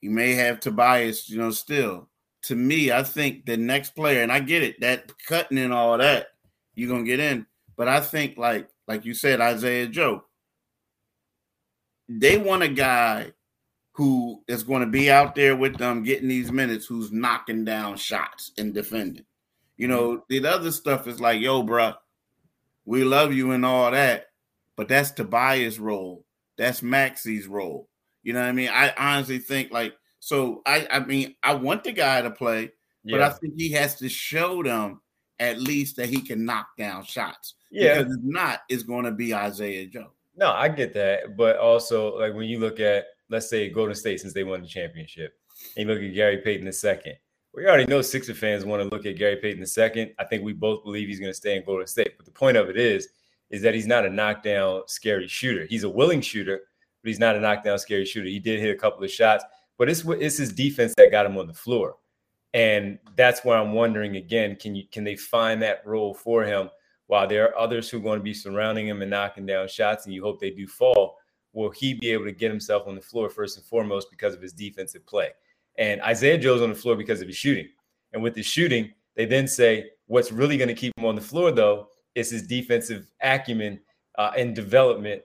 You 0.00 0.10
may 0.10 0.34
have 0.34 0.58
Tobias, 0.58 1.30
you 1.30 1.38
know, 1.38 1.52
still. 1.52 2.08
To 2.42 2.56
me, 2.56 2.90
I 2.90 3.04
think 3.04 3.46
the 3.46 3.56
next 3.56 3.94
player, 3.94 4.22
and 4.22 4.32
I 4.32 4.40
get 4.40 4.64
it, 4.64 4.80
that 4.80 5.12
cutting 5.24 5.58
and 5.58 5.72
all 5.72 5.96
that, 5.98 6.30
you're 6.74 6.90
gonna 6.90 7.04
get 7.04 7.20
in. 7.20 7.46
But 7.76 7.86
I 7.86 8.00
think 8.00 8.36
like 8.36 8.68
like 8.88 9.04
you 9.04 9.14
said, 9.14 9.40
Isaiah 9.40 9.86
Joe, 9.86 10.24
they 12.08 12.36
want 12.36 12.64
a 12.64 12.68
guy 12.68 13.32
who 13.92 14.42
is 14.48 14.64
going 14.64 14.80
to 14.80 14.88
be 14.88 15.08
out 15.08 15.36
there 15.36 15.56
with 15.56 15.78
them 15.78 16.02
getting 16.02 16.28
these 16.28 16.50
minutes, 16.50 16.84
who's 16.84 17.12
knocking 17.12 17.64
down 17.64 17.96
shots 17.96 18.50
and 18.58 18.74
defending. 18.74 19.24
You 19.76 19.86
know, 19.86 20.16
mm-hmm. 20.16 20.42
the 20.42 20.48
other 20.48 20.72
stuff 20.72 21.06
is 21.06 21.20
like, 21.20 21.40
yo, 21.40 21.62
bro, 21.62 21.94
we 22.84 23.04
love 23.04 23.32
you 23.32 23.52
and 23.52 23.64
all 23.64 23.90
that, 23.92 24.26
but 24.76 24.88
that's 24.88 25.10
Tobias' 25.10 25.78
role. 25.78 26.24
That's 26.58 26.82
Maxey's 26.82 27.46
role. 27.46 27.88
You 28.22 28.32
know 28.32 28.40
what 28.40 28.48
I 28.48 28.52
mean? 28.52 28.70
I 28.72 28.92
honestly 28.96 29.38
think 29.38 29.72
like 29.72 29.94
so. 30.20 30.62
I 30.66 30.86
I 30.90 31.00
mean, 31.00 31.34
I 31.42 31.54
want 31.54 31.84
the 31.84 31.92
guy 31.92 32.22
to 32.22 32.30
play, 32.30 32.70
yeah. 33.04 33.16
but 33.16 33.22
I 33.22 33.30
think 33.30 33.54
he 33.56 33.72
has 33.72 33.96
to 33.96 34.08
show 34.08 34.62
them 34.62 35.00
at 35.38 35.60
least 35.60 35.96
that 35.96 36.08
he 36.08 36.20
can 36.20 36.44
knock 36.44 36.68
down 36.78 37.04
shots. 37.04 37.54
Yeah. 37.70 37.98
Because 37.98 38.16
if 38.16 38.22
not, 38.22 38.60
it's 38.68 38.82
going 38.82 39.04
to 39.04 39.12
be 39.12 39.34
Isaiah 39.34 39.86
Joe. 39.86 40.12
No, 40.36 40.52
I 40.52 40.68
get 40.68 40.92
that. 40.94 41.36
But 41.36 41.58
also, 41.58 42.18
like 42.18 42.34
when 42.34 42.48
you 42.48 42.58
look 42.58 42.80
at, 42.80 43.06
let's 43.28 43.48
say, 43.48 43.68
Golden 43.70 43.94
State, 43.94 44.20
since 44.20 44.32
they 44.32 44.44
won 44.44 44.62
the 44.62 44.68
championship, 44.68 45.34
and 45.76 45.88
you 45.88 45.94
look 45.94 46.02
at 46.02 46.14
Gary 46.14 46.38
Payton 46.38 46.66
the 46.66 46.72
second, 46.72 47.14
we 47.54 47.66
already 47.66 47.86
know 47.86 48.02
Sixer 48.02 48.34
fans 48.34 48.64
want 48.64 48.82
to 48.82 48.88
look 48.88 49.06
at 49.06 49.16
Gary 49.16 49.36
Payton 49.36 49.60
the 49.60 49.66
second. 49.66 50.12
I 50.18 50.24
think 50.24 50.44
we 50.44 50.52
both 50.52 50.84
believe 50.84 51.08
he's 51.08 51.20
going 51.20 51.30
to 51.30 51.36
stay 51.36 51.56
in 51.56 51.64
Golden 51.64 51.86
State. 51.86 52.12
But 52.16 52.26
the 52.26 52.32
point 52.32 52.56
of 52.56 52.68
it 52.68 52.76
is, 52.76 53.08
is 53.50 53.62
that 53.62 53.74
he's 53.74 53.86
not 53.86 54.04
a 54.04 54.10
knockdown, 54.10 54.82
scary 54.86 55.28
shooter. 55.28 55.66
He's 55.66 55.84
a 55.84 55.88
willing 55.88 56.20
shooter, 56.20 56.60
but 57.02 57.08
he's 57.08 57.18
not 57.18 57.36
a 57.36 57.40
knockdown, 57.40 57.78
scary 57.78 58.04
shooter. 58.04 58.28
He 58.28 58.38
did 58.38 58.60
hit 58.60 58.74
a 58.74 58.78
couple 58.78 59.04
of 59.04 59.10
shots, 59.10 59.44
but 59.78 59.88
it's 59.88 60.04
it's 60.06 60.38
his 60.38 60.52
defense 60.52 60.94
that 60.96 61.10
got 61.10 61.26
him 61.26 61.38
on 61.38 61.46
the 61.46 61.54
floor. 61.54 61.96
And 62.54 62.98
that's 63.16 63.44
where 63.44 63.58
I'm 63.58 63.72
wondering 63.72 64.16
again, 64.16 64.56
can 64.56 64.74
you 64.74 64.84
can 64.90 65.04
they 65.04 65.16
find 65.16 65.62
that 65.62 65.82
role 65.84 66.14
for 66.14 66.44
him 66.44 66.70
while 67.06 67.26
there 67.26 67.48
are 67.48 67.58
others 67.58 67.88
who 67.88 67.98
are 67.98 68.02
going 68.02 68.18
to 68.18 68.24
be 68.24 68.34
surrounding 68.34 68.88
him 68.88 69.02
and 69.02 69.10
knocking 69.10 69.46
down 69.46 69.68
shots, 69.68 70.06
and 70.06 70.14
you 70.14 70.22
hope 70.22 70.40
they 70.40 70.50
do 70.50 70.66
fall? 70.66 71.16
Will 71.52 71.70
he 71.70 71.94
be 71.94 72.10
able 72.10 72.24
to 72.24 72.32
get 72.32 72.50
himself 72.50 72.86
on 72.86 72.94
the 72.94 73.00
floor 73.00 73.30
first 73.30 73.56
and 73.56 73.66
foremost 73.66 74.10
because 74.10 74.34
of 74.34 74.42
his 74.42 74.52
defensive 74.52 75.06
play? 75.06 75.30
And 75.78 76.02
Isaiah 76.02 76.38
Joe's 76.38 76.62
on 76.62 76.70
the 76.70 76.74
floor 76.74 76.96
because 76.96 77.20
of 77.20 77.28
his 77.28 77.36
shooting. 77.36 77.68
And 78.12 78.22
with 78.22 78.34
his 78.34 78.46
shooting, 78.46 78.92
they 79.14 79.24
then 79.24 79.46
say 79.48 79.90
what's 80.06 80.32
really 80.32 80.56
going 80.56 80.68
to 80.68 80.74
keep 80.74 80.92
him 80.98 81.04
on 81.04 81.14
the 81.14 81.20
floor 81.20 81.50
though 81.50 81.88
is 82.16 82.30
his 82.30 82.46
defensive 82.46 83.06
acumen 83.22 83.78
uh, 84.18 84.32
and 84.36 84.56
development 84.56 85.22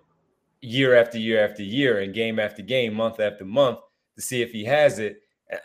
year 0.61 0.95
after 0.95 1.17
year 1.17 1.43
after 1.43 1.63
year 1.63 2.01
and 2.01 2.13
game 2.13 2.37
after 2.37 2.61
game, 2.61 2.93
month 2.93 3.19
after 3.19 3.43
month 3.43 3.79
to 4.15 4.21
see 4.21 4.43
if 4.43 4.51
he 4.51 4.63
has 4.63 4.99
it 4.99 5.21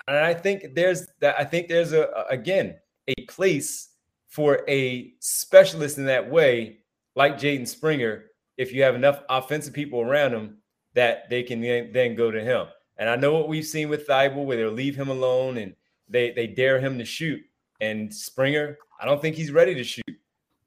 and 0.07 0.17
I 0.17 0.35
think 0.35 0.75
there's 0.75 1.07
that. 1.21 1.37
I 1.39 1.45
think 1.45 1.69
there's 1.69 1.93
a 1.93 2.25
again 2.31 2.77
a 3.09 3.23
place 3.27 3.91
for 4.29 4.63
a 4.69 5.13
specialist 5.21 5.99
in 5.99 6.07
that 6.07 6.29
way, 6.29 6.79
like 7.15 7.39
Jaden 7.39 7.69
Springer. 7.69 8.25
If 8.57 8.73
you 8.73 8.83
have 8.83 8.95
enough 8.95 9.21
offensive 9.29 9.75
people 9.75 10.01
around 10.01 10.33
him, 10.33 10.59
that 10.95 11.29
they 11.29 11.43
can 11.43 11.61
then, 11.61 12.15
go 12.15 12.31
to 12.31 12.43
him. 12.43 12.67
And 12.97 13.09
I 13.09 13.17
know 13.17 13.35
what 13.35 13.49
we've 13.49 13.67
seen 13.67 13.91
with 13.91 14.09
Thybulle, 14.09 14.47
where 14.47 14.57
they'll 14.57 14.71
leave 14.71 14.97
him 14.97 15.09
alone 15.09 15.59
and 15.59 15.75
they 16.09 16.33
they 16.33 16.47
dare 16.47 16.81
him 16.81 16.99
to 16.99 17.05
shoot. 17.05 17.41
And 17.81 18.13
Springer, 18.13 18.79
I 19.01 19.05
don't 19.05 19.21
think 19.21 19.37
he's 19.37 19.53
ready 19.53 19.75
to 19.75 19.85
shoot. 19.85 20.05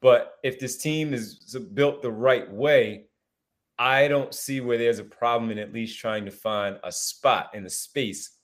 But 0.01 0.35
if 0.43 0.59
this 0.59 0.77
team 0.77 1.13
is 1.13 1.35
built 1.73 2.01
the 2.01 2.11
right 2.11 2.49
way, 2.51 3.05
I 3.77 4.07
don't 4.07 4.33
see 4.33 4.61
where 4.61 4.77
there's 4.77 4.99
a 4.99 5.03
problem 5.03 5.51
in 5.51 5.57
at 5.57 5.73
least 5.73 5.99
trying 5.99 6.25
to 6.25 6.31
find 6.31 6.77
a 6.83 6.91
spot 6.91 7.51
in 7.53 7.63
the 7.63 7.69
space 7.69 8.37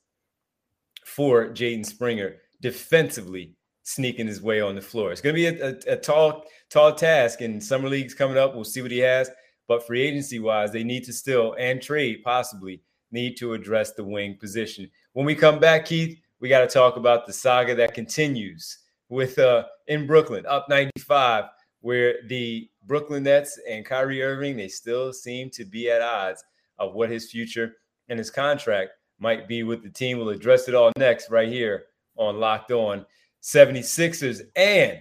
for 1.05 1.49
Jaden 1.49 1.85
Springer 1.85 2.37
defensively 2.61 3.55
sneaking 3.83 4.27
his 4.27 4.41
way 4.41 4.61
on 4.61 4.75
the 4.75 4.81
floor. 4.81 5.11
It's 5.11 5.21
going 5.21 5.35
to 5.35 5.51
be 5.51 5.59
a, 5.59 5.69
a, 5.69 5.93
a, 5.93 5.97
tall, 5.97 6.45
tall 6.69 6.93
task. 6.93 7.41
And 7.41 7.63
summer 7.63 7.87
leagues 7.87 8.13
coming 8.13 8.37
up, 8.37 8.55
we'll 8.55 8.63
see 8.63 8.81
what 8.81 8.91
he 8.91 8.99
has. 8.99 9.29
But 9.67 9.85
free 9.85 10.01
agency 10.01 10.39
wise, 10.39 10.71
they 10.71 10.83
need 10.83 11.03
to 11.05 11.13
still 11.13 11.55
and 11.59 11.81
trade 11.81 12.23
possibly 12.23 12.81
need 13.11 13.37
to 13.37 13.53
address 13.53 13.93
the 13.93 14.03
wing 14.03 14.37
position. 14.39 14.89
When 15.13 15.25
we 15.25 15.35
come 15.35 15.59
back, 15.59 15.85
Keith, 15.85 16.19
we 16.39 16.49
got 16.49 16.61
to 16.61 16.67
talk 16.67 16.97
about 16.97 17.25
the 17.25 17.33
saga 17.33 17.75
that 17.75 17.93
continues 17.93 18.79
with 19.09 19.37
uh 19.39 19.65
in 19.87 20.07
Brooklyn, 20.07 20.45
up 20.47 20.67
95, 20.69 21.45
where 21.81 22.15
the 22.27 22.69
Brooklyn 22.85 23.23
Nets 23.23 23.59
and 23.69 23.85
Kyrie 23.85 24.23
Irving 24.23 24.57
they 24.57 24.67
still 24.67 25.13
seem 25.13 25.49
to 25.51 25.65
be 25.65 25.89
at 25.89 26.01
odds 26.01 26.43
of 26.79 26.93
what 26.93 27.09
his 27.09 27.31
future 27.31 27.75
and 28.09 28.19
his 28.19 28.29
contract 28.29 28.91
might 29.19 29.47
be 29.47 29.63
with 29.63 29.83
the 29.83 29.89
team. 29.89 30.17
We'll 30.17 30.29
address 30.29 30.67
it 30.67 30.75
all 30.75 30.91
next, 30.97 31.29
right 31.29 31.47
here 31.47 31.85
on 32.17 32.39
Locked 32.39 32.71
On 32.71 33.05
76ers. 33.41 34.41
And 34.55 34.99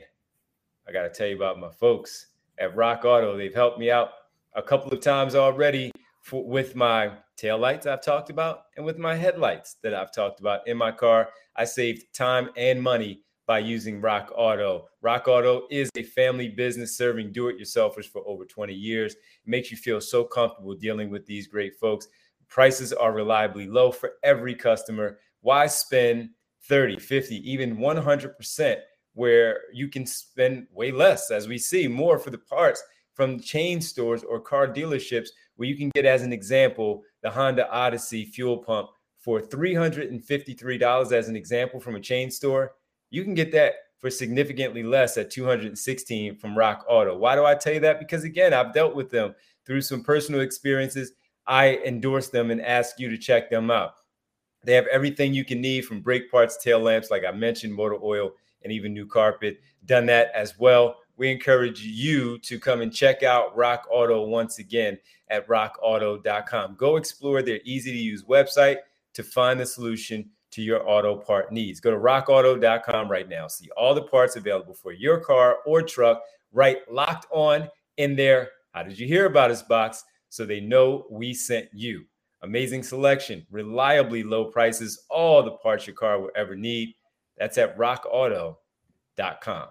I 0.87 0.93
got 0.93 1.03
to 1.03 1.11
tell 1.11 1.27
you 1.27 1.37
about 1.37 1.59
my 1.59 1.71
folks 1.71 2.27
at 2.59 2.77
Rock 2.77 3.05
Auto. 3.05 3.37
They've 3.37 3.55
helped 3.55 3.79
me 3.79 3.91
out 3.91 4.11
a 4.55 4.63
couple 4.63 4.93
of 4.93 5.01
times 5.01 5.35
already 5.35 5.91
for, 6.21 6.45
with 6.45 6.77
my 6.77 7.13
tail 7.37 7.59
lights 7.59 7.87
I've 7.87 8.05
talked 8.05 8.31
about 8.31 8.65
and 8.77 8.85
with 8.85 8.99
my 8.99 9.17
headlights 9.17 9.77
that 9.83 9.95
I've 9.95 10.13
talked 10.13 10.41
about 10.41 10.67
in 10.69 10.77
my 10.77 10.93
car. 10.93 11.31
I 11.57 11.65
saved 11.65 12.15
time 12.15 12.51
and 12.57 12.81
money 12.81 13.23
by 13.47 13.59
using 13.59 14.01
Rock 14.01 14.33
Auto. 14.35 14.89
Rock 15.03 15.29
Auto 15.29 15.67
is 15.71 15.91
a 15.97 16.03
family 16.03 16.49
business 16.49 16.97
serving 16.97 17.33
do 17.33 17.49
it 17.49 17.61
yourselfers 17.61 18.07
for 18.07 18.23
over 18.27 18.45
20 18.45 18.73
years. 18.73 19.15
It 19.15 19.19
makes 19.47 19.71
you 19.71 19.77
feel 19.77 20.01
so 20.01 20.25
comfortable 20.25 20.75
dealing 20.75 21.11
with 21.11 21.27
these 21.27 21.47
great 21.47 21.77
folks. 21.77 22.09
Prices 22.49 22.93
are 22.93 23.13
reliably 23.13 23.67
low 23.67 23.93
for 23.93 24.13
every 24.23 24.55
customer. 24.55 25.19
Why 25.41 25.67
spend 25.67 26.31
30, 26.69 26.99
50, 26.99 27.51
even 27.51 27.77
100% 27.77 28.77
where 29.13 29.61
you 29.73 29.89
can 29.89 30.07
spend 30.07 30.67
way 30.73 30.91
less, 30.91 31.31
as 31.31 31.47
we 31.47 31.59
see 31.59 31.87
more 31.87 32.19
for 32.19 32.31
the 32.31 32.39
parts 32.39 32.83
from 33.13 33.39
chain 33.39 33.81
stores 33.81 34.25
or 34.25 34.41
car 34.41 34.67
dealerships, 34.67 35.29
where 35.57 35.69
you 35.69 35.77
can 35.77 35.91
get, 35.91 36.05
as 36.05 36.23
an 36.23 36.33
example, 36.33 37.03
the 37.23 37.31
Honda 37.31 37.71
Odyssey 37.71 38.25
fuel 38.25 38.59
pump 38.59 38.89
for 39.19 39.41
$353 39.41 41.13
as 41.13 41.29
an 41.29 41.37
example 41.37 41.81
from 41.81 41.95
a 41.95 42.01
chain 42.01 42.31
store. 42.31 42.73
You 43.15 43.25
can 43.25 43.35
get 43.35 43.53
that 43.53 43.75
for 43.99 44.11
significantly 44.11 44.83
less 44.83 45.17
at 45.17 45.31
216 45.31 46.37
from 46.37 46.59
Rock 46.59 46.85
Auto. 46.89 47.17
Why 47.17 47.37
do 47.37 47.45
I 47.45 47.55
tell 47.55 47.75
you 47.75 47.81
that? 47.81 47.99
Because 47.99 48.25
again, 48.25 48.53
I've 48.53 48.75
dealt 48.75 48.95
with 48.95 49.11
them 49.11 49.35
through 49.65 49.83
some 49.83 50.03
personal 50.03 50.41
experiences 50.41 51.13
I 51.47 51.77
endorse 51.85 52.29
them 52.29 52.51
and 52.51 52.61
ask 52.63 52.99
you 52.99 53.11
to 53.11 53.19
check 53.19 53.51
them 53.51 53.71
out. 53.71 53.93
They 54.65 54.75
have 54.75 54.87
everything 54.87 55.35
you 55.35 55.45
can 55.45 55.61
need 55.61 55.85
from 55.85 56.01
brake 56.01 56.31
parts, 56.31 56.57
tail 56.57 56.81
lamps, 56.81 57.11
like 57.11 57.23
I 57.25 57.33
mentioned, 57.33 57.75
motor 57.75 57.99
oil, 58.03 58.33
and 58.63 58.73
even 58.73 58.95
new 58.95 59.07
carpet. 59.07 59.61
Done 59.85 60.07
that 60.07 60.31
as 60.35 60.59
well. 60.59 60.97
We 61.17 61.31
encourage 61.31 61.83
you 61.83 62.39
to 62.39 62.59
come 62.59 62.81
and 62.81 62.93
check 62.93 63.23
out 63.23 63.55
Rock 63.57 63.87
Auto 63.91 64.27
once 64.27 64.59
again 64.59 64.99
at 65.29 65.47
rockauto.com. 65.49 66.77
Go 66.77 66.97
explore 66.97 67.43
their 67.43 67.61
easy 67.65 67.93
to 67.93 67.99
use 67.99 68.25
website 68.25 68.79
to 69.13 69.23
find 69.23 69.61
the 69.61 69.67
solution 69.67 70.31
to 70.55 70.63
your 70.63 70.89
auto 70.89 71.17
part 71.17 71.53
needs. 71.53 71.81
Go 71.81 71.91
to 71.91 71.97
rockauto.com 71.97 73.11
right 73.11 73.29
now. 73.29 73.47
See 73.47 73.69
all 73.77 73.95
the 73.95 74.03
parts 74.03 74.37
available 74.37 74.75
for 74.75 74.93
your 74.93 75.21
car 75.21 75.59
or 75.67 75.83
truck, 75.83 76.23
right 76.53 76.79
locked 76.91 77.27
on 77.31 77.69
in 77.97 78.17
there. 78.17 78.51
How 78.73 78.83
did 78.83 78.99
you 78.99 79.07
hear 79.07 79.27
about 79.27 79.51
us 79.51 79.63
box? 79.63 80.05
so 80.35 80.45
they 80.45 80.59
know 80.59 81.07
we 81.11 81.33
sent 81.33 81.69
you. 81.73 82.05
Amazing 82.43 82.83
selection, 82.83 83.47
reliably 83.53 84.25
low 84.25 84.47
prices, 84.47 85.05
all 85.09 85.45
the 85.45 85.53
parts 85.53 85.87
your 85.87 85.95
car 85.95 86.21
will 86.21 86.33
ever 86.35 86.57
need. 86.57 86.93
That's 87.39 87.57
at 87.57 87.79
rockauto.com. 87.79 89.69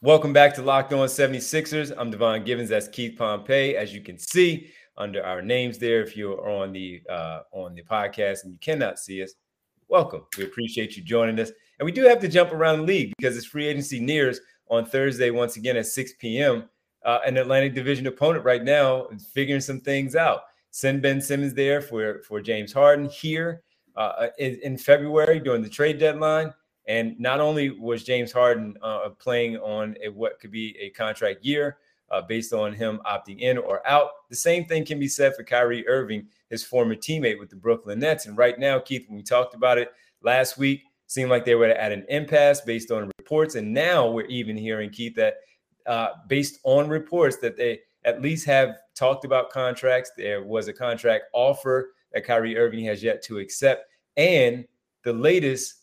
Welcome 0.00 0.32
back 0.32 0.54
to 0.54 0.62
Locked 0.62 0.92
On 0.92 1.08
76ers. 1.08 1.92
I'm 1.98 2.12
Devon 2.12 2.44
Givens. 2.44 2.68
That's 2.68 2.86
Keith 2.86 3.18
Pompey. 3.18 3.76
As 3.76 3.92
you 3.92 4.02
can 4.02 4.18
see 4.20 4.70
under 4.98 5.24
our 5.24 5.40
names 5.40 5.78
there, 5.78 6.02
if 6.02 6.16
you're 6.16 6.46
on 6.46 6.72
the 6.72 7.00
uh, 7.08 7.40
on 7.52 7.74
the 7.74 7.82
podcast 7.82 8.44
and 8.44 8.52
you 8.52 8.58
cannot 8.60 8.98
see 8.98 9.22
us, 9.22 9.32
welcome. 9.88 10.26
We 10.36 10.44
appreciate 10.44 10.96
you 10.96 11.02
joining 11.02 11.40
us. 11.40 11.50
And 11.78 11.86
we 11.86 11.92
do 11.92 12.02
have 12.04 12.20
to 12.20 12.28
jump 12.28 12.52
around 12.52 12.80
the 12.80 12.84
league 12.84 13.12
because 13.16 13.36
it's 13.36 13.46
free 13.46 13.66
agency 13.66 14.00
nears 14.00 14.40
on 14.68 14.84
Thursday 14.84 15.30
once 15.30 15.56
again 15.56 15.76
at 15.76 15.86
6 15.86 16.12
p.m 16.18 16.68
uh, 17.04 17.20
an 17.26 17.36
Atlantic 17.36 17.74
Division 17.74 18.06
opponent 18.06 18.44
right 18.44 18.62
now 18.62 19.06
is 19.08 19.26
figuring 19.26 19.60
some 19.60 19.80
things 19.80 20.16
out. 20.16 20.42
Send 20.70 21.02
Ben 21.02 21.20
Simmons 21.20 21.54
there 21.54 21.80
for 21.80 22.20
for 22.22 22.40
James 22.40 22.72
Harden 22.72 23.08
here 23.08 23.62
uh, 23.96 24.28
in, 24.38 24.58
in, 24.62 24.76
February 24.76 25.40
during 25.40 25.62
the 25.62 25.68
trade 25.68 25.98
deadline, 25.98 26.52
And 26.86 27.18
not 27.18 27.40
only 27.40 27.70
was 27.70 28.04
James 28.04 28.30
Harden 28.30 28.76
uh, 28.82 29.08
playing 29.18 29.56
on 29.56 29.96
a, 30.04 30.08
what 30.08 30.38
could 30.38 30.50
be 30.50 30.76
a 30.78 30.90
contract 30.90 31.44
year 31.44 31.78
uh, 32.10 32.22
based 32.22 32.52
on 32.52 32.72
him 32.72 33.00
opting 33.06 33.40
in 33.40 33.58
or 33.58 33.86
out, 33.86 34.10
the 34.30 34.36
same 34.36 34.64
thing 34.64 34.84
can 34.84 34.98
be 34.98 35.08
said 35.08 35.34
for 35.34 35.44
Kyrie 35.44 35.86
Irving, 35.86 36.26
his 36.50 36.64
former 36.64 36.94
teammate 36.94 37.38
with 37.38 37.50
the 37.50 37.56
Brooklyn 37.56 37.98
Nets. 37.98 38.26
And 38.26 38.36
right 38.36 38.58
now, 38.58 38.78
Keith, 38.78 39.04
when 39.08 39.16
we 39.16 39.22
talked 39.22 39.54
about 39.54 39.78
it 39.78 39.92
last 40.22 40.58
week, 40.58 40.82
seemed 41.06 41.30
like 41.30 41.44
they 41.44 41.54
were 41.54 41.66
at 41.66 41.92
an 41.92 42.04
impasse 42.08 42.60
based 42.60 42.90
on 42.90 43.10
reports. 43.18 43.54
And 43.54 43.72
now 43.72 44.10
we're 44.10 44.26
even 44.26 44.56
hearing, 44.56 44.90
Keith, 44.90 45.14
that 45.16 45.36
uh, 45.86 46.10
based 46.28 46.60
on 46.64 46.88
reports 46.88 47.36
that 47.38 47.56
they 47.56 47.80
at 48.04 48.22
least 48.22 48.46
have 48.46 48.76
talked 48.94 49.24
about 49.24 49.50
contracts. 49.50 50.10
There 50.16 50.42
was 50.42 50.68
a 50.68 50.72
contract 50.72 51.24
offer 51.32 51.92
that 52.12 52.24
Kyrie 52.24 52.56
Irving 52.56 52.84
has 52.86 53.02
yet 53.02 53.22
to 53.24 53.38
accept. 53.38 53.86
And 54.16 54.66
the 55.04 55.12
latest, 55.12 55.74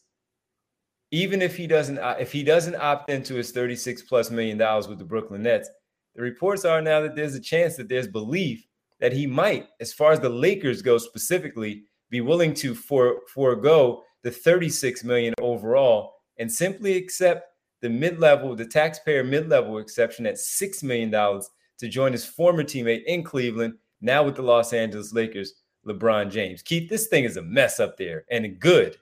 even 1.12 1.42
if 1.42 1.56
he 1.56 1.68
doesn't, 1.68 1.98
uh, 1.98 2.16
if 2.20 2.32
he 2.32 2.44
doesn't 2.44 2.76
opt 2.76 3.10
into 3.10 3.36
his 3.36 3.52
36 3.52 4.04
plus 4.04 4.30
million 4.32 4.58
dollars 4.58 4.88
with 4.88 5.00
the 5.00 5.06
Brooklyn 5.06 5.44
Nets, 5.44 5.70
the 6.15 6.21
reports 6.21 6.65
are 6.65 6.82
now 6.82 7.01
that 7.01 7.15
there's 7.15 7.36
a 7.36 7.39
chance 7.39 7.75
that 7.75 7.89
there's 7.89 8.08
belief 8.08 8.65
that 8.99 9.13
he 9.13 9.28
might, 9.28 9.67
as 9.80 9.93
far 9.93 10.12
as 10.12 10.19
the 10.19 10.30
Lakers 10.30 10.82
go 10.82 10.97
specifically, 10.97 11.84
be 12.10 12.21
willing 12.21 12.54
to 12.54 12.73
for, 12.73 13.21
forego 13.34 14.04
the 14.23 14.32
36 14.32 15.04
million 15.04 15.34
overall 15.41 16.13
and 16.38 16.51
simply 16.51 16.95
accept 16.95 17.49
the 17.82 17.89
mid-level, 17.89 18.56
the 18.56 18.65
taxpayer 18.65 19.23
mid-level 19.23 19.78
exception 19.78 20.25
at 20.25 20.38
six 20.38 20.82
million 20.82 21.12
dollars 21.12 21.49
to 21.78 21.88
join 21.89 22.12
his 22.13 22.25
former 22.25 22.63
teammate 22.63 23.04
in 23.06 23.21
Cleveland, 23.21 23.73
now 24.01 24.23
with 24.23 24.36
the 24.36 24.41
Los 24.41 24.71
Angeles 24.71 25.13
Lakers, 25.13 25.54
LeBron 25.86 26.32
James. 26.32 26.62
Keith, 26.62 26.89
this 26.89 27.08
thing 27.08 27.25
is 27.25 27.38
a 27.38 27.41
mess 27.41 27.80
up 27.80 27.97
there 27.97 28.23
and 28.32 28.60
good. 28.60 28.97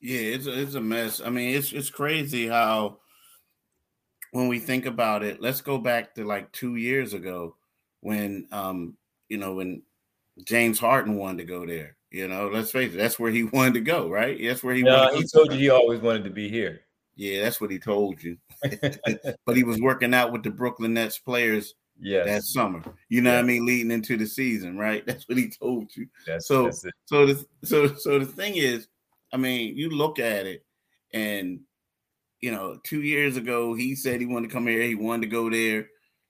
Yeah, 0.00 0.20
it's 0.20 0.46
a, 0.46 0.60
it's 0.60 0.74
a 0.74 0.80
mess. 0.80 1.22
I 1.24 1.30
mean, 1.30 1.54
it's 1.54 1.72
it's 1.72 1.90
crazy 1.90 2.48
how 2.48 2.98
when 4.36 4.48
we 4.48 4.58
think 4.58 4.84
about 4.84 5.22
it, 5.22 5.40
let's 5.40 5.62
go 5.62 5.78
back 5.78 6.14
to 6.14 6.24
like 6.24 6.52
two 6.52 6.76
years 6.76 7.14
ago 7.14 7.56
when 8.00 8.46
um, 8.52 8.96
you 9.28 9.38
know, 9.38 9.54
when 9.54 9.82
James 10.44 10.78
Harden 10.78 11.16
wanted 11.16 11.38
to 11.38 11.44
go 11.44 11.66
there. 11.66 11.96
You 12.10 12.28
know, 12.28 12.48
let's 12.48 12.70
face 12.70 12.92
it, 12.94 12.98
that's 12.98 13.18
where 13.18 13.30
he 13.30 13.44
wanted 13.52 13.74
to 13.74 13.80
go, 13.80 14.08
right? 14.08 14.38
That's 14.40 14.62
where 14.62 14.74
he 14.74 14.82
no, 14.82 15.14
he 15.14 15.24
told 15.24 15.52
you 15.52 15.58
he 15.58 15.70
always 15.70 16.00
wanted 16.00 16.24
to 16.24 16.30
be 16.30 16.48
here. 16.48 16.82
Yeah, 17.16 17.42
that's 17.42 17.62
what 17.62 17.70
he 17.70 17.78
told 17.78 18.22
you. 18.22 18.36
but 19.46 19.56
he 19.56 19.64
was 19.64 19.80
working 19.80 20.12
out 20.12 20.32
with 20.32 20.42
the 20.42 20.50
Brooklyn 20.50 20.92
Nets 20.92 21.18
players 21.18 21.74
yes. 21.98 22.26
that 22.26 22.42
summer. 22.42 22.82
You 23.08 23.22
know 23.22 23.30
yes. 23.30 23.38
what 23.38 23.44
I 23.44 23.46
mean? 23.46 23.66
Leading 23.66 23.90
into 23.90 24.18
the 24.18 24.26
season, 24.26 24.76
right? 24.76 25.02
That's 25.06 25.26
what 25.26 25.38
he 25.38 25.48
told 25.48 25.96
you. 25.96 26.08
That's, 26.26 26.46
so 26.46 26.64
that's 26.64 26.84
so 27.06 27.24
the 27.26 27.46
so 27.64 27.94
so 27.94 28.18
the 28.18 28.26
thing 28.26 28.56
is, 28.56 28.88
I 29.32 29.38
mean, 29.38 29.76
you 29.76 29.88
look 29.88 30.18
at 30.18 30.44
it 30.44 30.62
and 31.14 31.60
you 32.40 32.50
know, 32.50 32.78
two 32.84 33.02
years 33.02 33.36
ago 33.36 33.74
he 33.74 33.94
said 33.94 34.20
he 34.20 34.26
wanted 34.26 34.48
to 34.48 34.54
come 34.54 34.66
here, 34.66 34.82
he 34.82 34.94
wanted 34.94 35.22
to 35.22 35.28
go 35.28 35.50
there. 35.50 35.88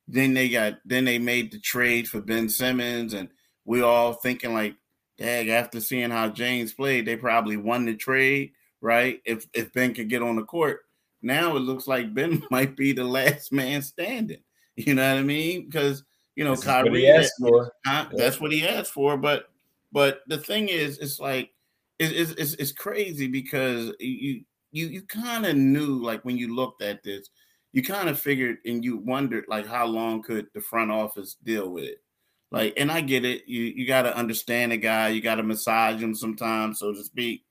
Then 0.08 0.34
they 0.34 0.48
got 0.48 0.74
then 0.84 1.04
they 1.04 1.18
made 1.18 1.52
the 1.52 1.58
trade 1.58 2.08
for 2.08 2.20
Ben 2.20 2.48
Simmons, 2.48 3.12
and 3.12 3.28
we 3.64 3.82
all 3.82 4.12
thinking 4.12 4.54
like, 4.54 4.76
dag, 5.18 5.48
after 5.48 5.80
seeing 5.80 6.10
how 6.10 6.28
James 6.28 6.72
played, 6.72 7.06
they 7.06 7.16
probably 7.16 7.56
won 7.56 7.86
the 7.86 7.94
trade 7.94 8.52
right? 8.80 9.20
If 9.24 9.46
if 9.52 9.72
Ben 9.72 9.94
could 9.94 10.08
get 10.08 10.22
on 10.22 10.36
the 10.36 10.42
court, 10.42 10.80
now 11.22 11.56
it 11.56 11.60
looks 11.60 11.86
like 11.86 12.14
Ben 12.14 12.42
might 12.50 12.76
be 12.76 12.92
the 12.92 13.04
last 13.04 13.52
man 13.52 13.82
standing. 13.82 14.42
You 14.76 14.94
know 14.94 15.08
what 15.08 15.20
I 15.20 15.22
mean? 15.22 15.66
Because 15.66 16.04
you 16.34 16.44
know, 16.44 16.54
this 16.54 16.64
Kyrie 16.64 17.08
asked 17.08 17.32
for. 17.40 17.72
Huh? 17.86 18.06
Yeah. 18.10 18.16
That's 18.16 18.40
what 18.40 18.52
he 18.52 18.66
asked 18.66 18.92
for. 18.92 19.16
But 19.16 19.46
but 19.92 20.20
the 20.26 20.38
thing 20.38 20.68
is, 20.68 20.98
it's 20.98 21.18
like 21.18 21.50
it's 21.98 22.32
it's, 22.32 22.54
it's 22.54 22.72
crazy 22.72 23.26
because 23.26 23.92
you 23.98 24.42
you 24.76 24.88
you 24.88 25.02
kind 25.02 25.46
of 25.46 25.56
knew 25.56 26.02
like 26.04 26.24
when 26.24 26.36
you 26.36 26.54
looked 26.54 26.82
at 26.82 27.02
this, 27.02 27.30
you 27.72 27.82
kind 27.82 28.08
of 28.08 28.18
figured 28.18 28.58
and 28.66 28.84
you 28.84 28.98
wondered 28.98 29.44
like 29.48 29.66
how 29.66 29.86
long 29.86 30.22
could 30.22 30.46
the 30.54 30.60
front 30.60 30.90
office 30.90 31.36
deal 31.42 31.70
with 31.70 31.84
it. 31.84 32.02
Like, 32.50 32.74
and 32.76 32.92
I 32.92 33.00
get 33.00 33.24
it. 33.24 33.44
You 33.46 33.62
you 33.62 33.86
got 33.86 34.02
to 34.02 34.16
understand 34.16 34.72
a 34.72 34.76
guy. 34.76 35.08
You 35.08 35.20
got 35.22 35.36
to 35.36 35.42
massage 35.42 36.02
him 36.02 36.14
sometimes, 36.14 36.78
so 36.78 36.92
to 36.92 37.02
speak. 37.02 37.44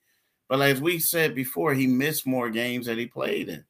But 0.48 0.62
as 0.62 0.80
we 0.80 1.00
said 1.00 1.34
before, 1.34 1.74
he 1.74 1.88
missed 1.88 2.28
more 2.28 2.52
games 2.52 2.86
that 2.86 3.00
he 3.00 3.08
played 3.08 3.50
in. 3.50 3.66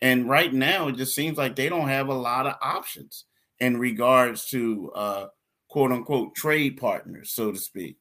And 0.00 0.28
right 0.28 0.52
now, 0.52 0.88
it 0.88 0.96
just 0.96 1.14
seems 1.14 1.36
like 1.36 1.56
they 1.56 1.68
don't 1.68 1.88
have 1.88 2.08
a 2.08 2.14
lot 2.14 2.46
of 2.46 2.56
options 2.62 3.24
in 3.60 3.76
regards 3.76 4.46
to 4.46 4.90
uh, 4.94 5.26
quote 5.68 5.92
unquote 5.92 6.34
trade 6.34 6.78
partners, 6.78 7.32
so 7.32 7.52
to 7.52 7.58
speak. 7.58 7.98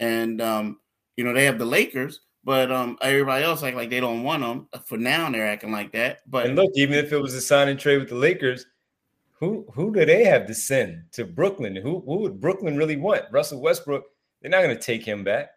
And, 0.00 0.40
um, 0.40 0.80
you 1.16 1.24
know, 1.24 1.32
they 1.32 1.44
have 1.44 1.58
the 1.58 1.66
Lakers, 1.66 2.20
but 2.46 2.70
um, 2.70 2.96
everybody 3.02 3.44
else 3.44 3.64
act 3.64 3.76
like 3.76 3.90
they 3.90 3.98
don't 3.98 4.22
want 4.22 4.40
them. 4.40 4.68
For 4.86 4.96
now, 4.96 5.28
they're 5.28 5.48
acting 5.48 5.72
like 5.72 5.90
that. 5.92 6.20
But 6.28 6.46
and 6.46 6.54
look, 6.54 6.70
even 6.76 6.96
if 6.96 7.12
it 7.12 7.20
was 7.20 7.34
a 7.34 7.40
sign 7.40 7.68
and 7.68 7.78
trade 7.78 7.98
with 7.98 8.08
the 8.08 8.14
Lakers, 8.14 8.66
who 9.32 9.66
who 9.74 9.92
do 9.92 10.06
they 10.06 10.22
have 10.24 10.46
to 10.46 10.54
send 10.54 11.02
to 11.12 11.24
Brooklyn? 11.24 11.74
Who 11.74 12.04
who 12.06 12.18
would 12.18 12.40
Brooklyn 12.40 12.76
really 12.76 12.96
want? 12.96 13.24
Russell 13.32 13.60
Westbrook. 13.60 14.04
They're 14.40 14.50
not 14.50 14.62
going 14.62 14.76
to 14.76 14.80
take 14.80 15.04
him 15.04 15.24
back. 15.24 15.50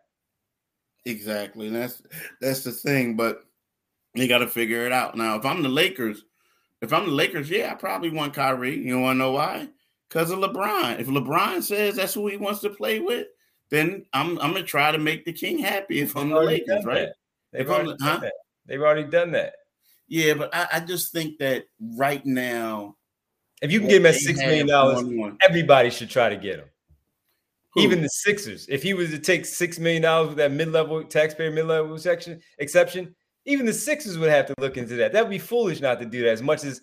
Exactly. 1.05 1.67
And 1.67 1.75
that's 1.75 2.01
that's 2.41 2.63
the 2.63 2.71
thing, 2.71 3.15
but 3.15 3.43
you 4.15 4.27
got 4.27 4.39
to 4.39 4.47
figure 4.47 4.87
it 4.87 4.91
out. 4.91 5.15
Now, 5.15 5.37
if 5.37 5.45
I'm 5.45 5.61
the 5.61 5.69
Lakers, 5.69 6.25
if 6.81 6.91
I'm 6.91 7.05
the 7.05 7.11
Lakers, 7.11 7.51
yeah, 7.51 7.71
I 7.71 7.75
probably 7.75 8.09
want 8.09 8.33
Kyrie. 8.33 8.79
You 8.79 8.99
want 8.99 9.17
to 9.17 9.19
know 9.19 9.33
why? 9.33 9.69
Because 10.09 10.31
of 10.31 10.39
LeBron. 10.39 10.99
If 10.99 11.05
LeBron 11.05 11.61
says 11.61 11.97
that's 11.97 12.15
who 12.15 12.25
he 12.27 12.37
wants 12.37 12.61
to 12.61 12.71
play 12.71 12.99
with, 12.99 13.27
then 13.69 14.05
I'm 14.13 14.39
I'm 14.39 14.53
gonna 14.53 14.63
try 14.63 14.91
to 14.91 14.97
make 14.97 15.25
the 15.25 15.33
king 15.33 15.59
happy 15.59 16.01
if 16.01 16.15
I'm 16.15 16.29
the 16.29 16.39
Lakers, 16.39 16.85
right? 16.85 17.09
They've 17.51 17.69
already, 17.69 17.95
huh? 18.01 18.21
They've 18.65 18.81
already 18.81 19.05
done 19.05 19.31
that. 19.31 19.53
Yeah, 20.07 20.33
but 20.33 20.53
I, 20.53 20.67
I, 20.73 20.79
just 20.79 21.11
think 21.11 21.37
that 21.37 21.65
right 21.79 22.25
now, 22.25 22.95
if 23.61 23.71
you 23.71 23.79
can 23.79 23.89
get 23.89 23.97
him 24.01 24.07
at 24.07 24.15
six 24.15 24.39
million 24.39 24.67
dollars, 24.67 25.03
everybody 25.47 25.91
should 25.91 26.09
try 26.09 26.29
to 26.29 26.35
get 26.35 26.59
him. 26.59 26.65
Who? 27.73 27.81
Even 27.81 28.01
the 28.01 28.09
Sixers, 28.09 28.67
if 28.69 28.81
he 28.81 28.95
was 28.95 29.11
to 29.11 29.19
take 29.19 29.45
six 29.45 29.77
million 29.77 30.01
dollars 30.01 30.29
with 30.29 30.37
that 30.37 30.51
mid-level 30.51 31.03
taxpayer 31.03 31.51
mid-level 31.51 31.97
section 31.99 32.41
exception, 32.57 33.15
even 33.45 33.67
the 33.67 33.73
Sixers 33.73 34.17
would 34.17 34.31
have 34.31 34.47
to 34.47 34.55
look 34.57 34.77
into 34.77 34.95
that. 34.95 35.13
That 35.13 35.23
would 35.23 35.29
be 35.29 35.37
foolish 35.37 35.79
not 35.79 35.99
to 35.99 36.05
do 36.05 36.23
that. 36.23 36.31
As 36.31 36.41
much 36.41 36.63
as 36.63 36.81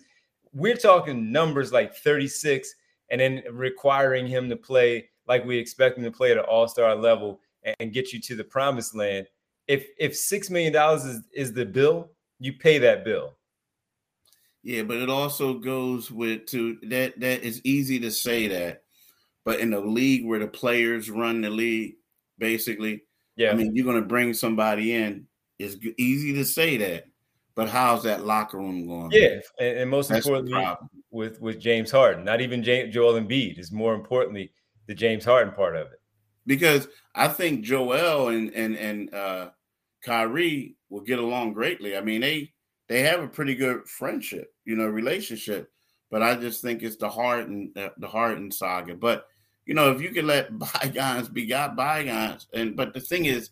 we're 0.53 0.77
talking 0.77 1.31
numbers 1.31 1.73
like 1.73 1.95
36, 1.95 2.73
and 3.09 3.21
then 3.21 3.43
requiring 3.51 4.27
him 4.27 4.49
to 4.49 4.55
play 4.55 5.09
like 5.27 5.45
we 5.45 5.57
expect 5.57 5.97
him 5.97 6.03
to 6.03 6.11
play 6.11 6.31
at 6.31 6.37
an 6.37 6.45
all-star 6.45 6.95
level 6.95 7.39
and 7.79 7.93
get 7.93 8.13
you 8.13 8.19
to 8.21 8.35
the 8.35 8.43
promised 8.43 8.95
land. 8.95 9.27
If 9.67 9.87
if 9.99 10.15
six 10.15 10.49
million 10.49 10.73
dollars 10.73 11.03
is, 11.03 11.21
is 11.33 11.53
the 11.53 11.65
bill, 11.65 12.11
you 12.39 12.53
pay 12.53 12.77
that 12.79 13.03
bill. 13.03 13.35
Yeah, 14.63 14.83
but 14.83 14.97
it 14.97 15.09
also 15.09 15.53
goes 15.53 16.11
with 16.11 16.45
to 16.47 16.77
that 16.83 17.19
that 17.19 17.43
is 17.43 17.61
easy 17.63 17.99
to 17.99 18.11
say 18.11 18.47
that 18.47 18.83
but 19.47 19.61
in 19.61 19.73
a 19.73 19.79
league 19.79 20.25
where 20.25 20.39
the 20.39 20.47
players 20.47 21.09
run 21.09 21.39
the 21.39 21.49
league, 21.49 21.95
basically, 22.37 23.03
yeah. 23.37 23.49
I 23.49 23.53
mean, 23.53 23.73
you're 23.73 23.85
going 23.85 23.95
to 23.95 24.05
bring 24.05 24.33
somebody 24.33 24.93
in. 24.93 25.25
It's 25.57 25.77
easy 25.97 26.33
to 26.33 26.43
say 26.43 26.75
that, 26.75 27.05
but 27.55 27.69
how's 27.69 28.03
that 28.03 28.25
locker 28.25 28.57
room 28.57 28.85
going? 28.85 29.11
Yeah, 29.13 29.39
and, 29.57 29.77
and 29.77 29.89
most 29.89 30.09
That's 30.09 30.25
importantly, 30.25 30.61
with 31.11 31.39
with 31.39 31.61
James 31.61 31.89
Harden, 31.89 32.25
not 32.25 32.41
even 32.41 32.61
James, 32.61 32.93
Joel 32.93 33.13
Embiid 33.13 33.57
is 33.57 33.71
more 33.71 33.95
importantly 33.95 34.51
the 34.87 34.95
James 34.95 35.25
Harden 35.25 35.53
part 35.53 35.75
of 35.75 35.87
it. 35.87 36.01
Because 36.45 36.87
I 37.13 37.27
think 37.27 37.63
Joel 37.63 38.29
and 38.29 38.53
and 38.53 38.75
and 38.75 39.13
uh, 39.13 39.49
Kyrie 40.03 40.75
will 40.89 41.01
get 41.01 41.19
along 41.19 41.53
greatly. 41.53 41.97
I 41.97 42.01
mean, 42.01 42.21
they 42.21 42.53
they 42.87 43.01
have 43.01 43.21
a 43.21 43.27
pretty 43.27 43.55
good 43.55 43.87
friendship, 43.87 44.53
you 44.65 44.75
know, 44.75 44.85
relationship. 44.85 45.69
But 46.09 46.23
I 46.23 46.35
just 46.35 46.61
think 46.61 46.83
it's 46.83 46.95
the 46.95 47.09
Harden 47.09 47.73
uh, 47.75 47.89
the 47.97 48.07
Harden 48.07 48.49
saga. 48.51 48.95
But 48.95 49.27
you 49.65 49.73
know, 49.73 49.91
if 49.91 50.01
you 50.01 50.09
can 50.09 50.25
let 50.25 50.57
bygones 50.83 51.29
be 51.29 51.45
got 51.45 51.75
bygones, 51.75 52.47
and 52.53 52.75
but 52.75 52.93
the 52.93 53.01
thing 53.01 53.25
is, 53.25 53.49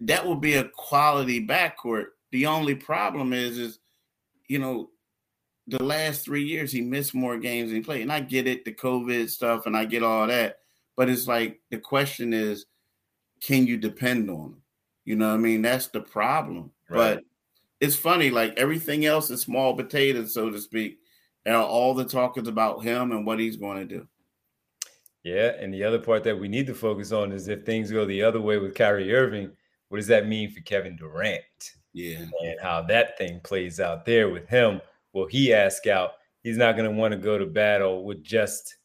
that 0.00 0.26
would 0.26 0.40
be 0.40 0.54
a 0.54 0.68
quality 0.74 1.46
backcourt. 1.46 2.06
The 2.32 2.46
only 2.46 2.74
problem 2.74 3.32
is, 3.32 3.58
is 3.58 3.78
you 4.48 4.58
know, 4.58 4.90
the 5.70 5.82
last 5.82 6.24
three 6.24 6.44
years 6.44 6.72
he 6.72 6.80
missed 6.80 7.14
more 7.14 7.38
games 7.38 7.68
than 7.68 7.76
he 7.76 7.82
played, 7.82 8.02
and 8.02 8.12
I 8.12 8.20
get 8.20 8.46
it, 8.46 8.64
the 8.64 8.72
COVID 8.72 9.30
stuff, 9.30 9.66
and 9.66 9.76
I 9.76 9.84
get 9.84 10.02
all 10.02 10.26
that. 10.26 10.58
But 10.96 11.08
it's 11.08 11.26
like 11.26 11.60
the 11.70 11.78
question 11.78 12.32
is, 12.32 12.66
can 13.42 13.66
you 13.66 13.76
depend 13.76 14.28
on 14.30 14.36
him? 14.36 14.62
You 15.04 15.16
know, 15.16 15.32
I 15.32 15.36
mean, 15.36 15.62
that's 15.62 15.86
the 15.88 16.00
problem. 16.00 16.72
Right. 16.88 17.14
But 17.14 17.24
it's 17.80 17.96
funny, 17.96 18.30
like 18.30 18.58
everything 18.58 19.06
else 19.06 19.30
is 19.30 19.40
small 19.40 19.74
potatoes, 19.74 20.34
so 20.34 20.50
to 20.50 20.60
speak. 20.60 20.98
And 21.46 21.56
all 21.56 21.94
the 21.94 22.04
talk 22.04 22.36
is 22.36 22.48
about 22.48 22.84
him 22.84 23.12
and 23.12 23.24
what 23.24 23.38
he's 23.38 23.56
going 23.56 23.78
to 23.78 23.96
do. 23.96 24.06
Yeah, 25.22 25.52
and 25.58 25.72
the 25.72 25.84
other 25.84 25.98
part 25.98 26.24
that 26.24 26.38
we 26.38 26.48
need 26.48 26.66
to 26.66 26.74
focus 26.74 27.12
on 27.12 27.32
is 27.32 27.48
if 27.48 27.64
things 27.64 27.90
go 27.90 28.04
the 28.04 28.22
other 28.22 28.40
way 28.40 28.58
with 28.58 28.74
Kyrie 28.74 29.14
Irving, 29.14 29.50
what 29.88 29.98
does 29.98 30.06
that 30.06 30.26
mean 30.26 30.50
for 30.50 30.60
Kevin 30.60 30.96
Durant? 30.96 31.42
Yeah, 31.92 32.18
and 32.42 32.60
how 32.62 32.82
that 32.82 33.18
thing 33.18 33.40
plays 33.42 33.80
out 33.80 34.04
there 34.04 34.28
with 34.28 34.48
him. 34.48 34.80
Will 35.12 35.26
he 35.26 35.52
ask 35.52 35.86
out? 35.86 36.12
He's 36.42 36.56
not 36.56 36.76
going 36.76 36.90
to 36.90 36.96
want 36.96 37.12
to 37.12 37.18
go 37.18 37.38
to 37.38 37.46
battle 37.46 38.04
with 38.04 38.22
just 38.22 38.76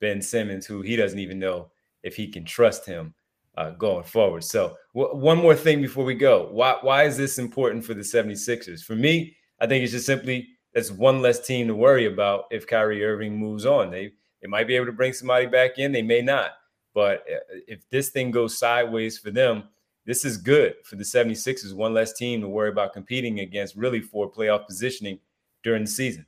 Ben 0.00 0.22
Simmons, 0.22 0.66
who 0.66 0.82
he 0.82 0.96
doesn't 0.96 1.18
even 1.18 1.38
know 1.38 1.70
if 2.02 2.16
he 2.16 2.28
can 2.28 2.44
trust 2.44 2.86
him 2.86 3.14
uh, 3.56 3.70
going 3.70 4.04
forward. 4.04 4.44
So, 4.44 4.76
w- 4.94 5.14
one 5.16 5.38
more 5.38 5.54
thing 5.54 5.82
before 5.82 6.04
we 6.04 6.14
go. 6.14 6.48
Why, 6.50 6.78
why 6.80 7.04
is 7.04 7.16
this 7.16 7.38
important 7.38 7.84
for 7.84 7.94
the 7.94 8.00
76ers? 8.00 8.82
For 8.82 8.96
me, 8.96 9.36
I 9.60 9.66
think 9.66 9.82
it's 9.82 9.92
just 9.92 10.06
simply 10.06 10.48
that's 10.74 10.90
one 10.90 11.20
less 11.20 11.44
team 11.44 11.68
to 11.68 11.74
worry 11.74 12.06
about 12.06 12.44
if 12.50 12.66
Kyrie 12.66 13.04
Irving 13.04 13.36
moves 13.36 13.66
on. 13.66 13.90
They, 13.90 14.12
they 14.40 14.48
might 14.48 14.66
be 14.66 14.76
able 14.76 14.86
to 14.86 14.92
bring 14.92 15.12
somebody 15.12 15.46
back 15.46 15.78
in, 15.78 15.92
they 15.92 16.02
may 16.02 16.22
not. 16.22 16.52
But 16.94 17.24
uh, 17.30 17.58
if 17.68 17.88
this 17.90 18.08
thing 18.08 18.30
goes 18.30 18.58
sideways 18.58 19.18
for 19.18 19.30
them, 19.30 19.64
this 20.04 20.24
is 20.24 20.36
good 20.36 20.74
for 20.84 20.96
the 20.96 21.04
76ers, 21.04 21.74
one 21.74 21.94
less 21.94 22.12
team 22.12 22.40
to 22.40 22.48
worry 22.48 22.70
about 22.70 22.92
competing 22.92 23.40
against 23.40 23.76
really 23.76 24.00
for 24.00 24.30
playoff 24.30 24.66
positioning 24.66 25.18
during 25.62 25.84
the 25.84 25.90
season. 25.90 26.26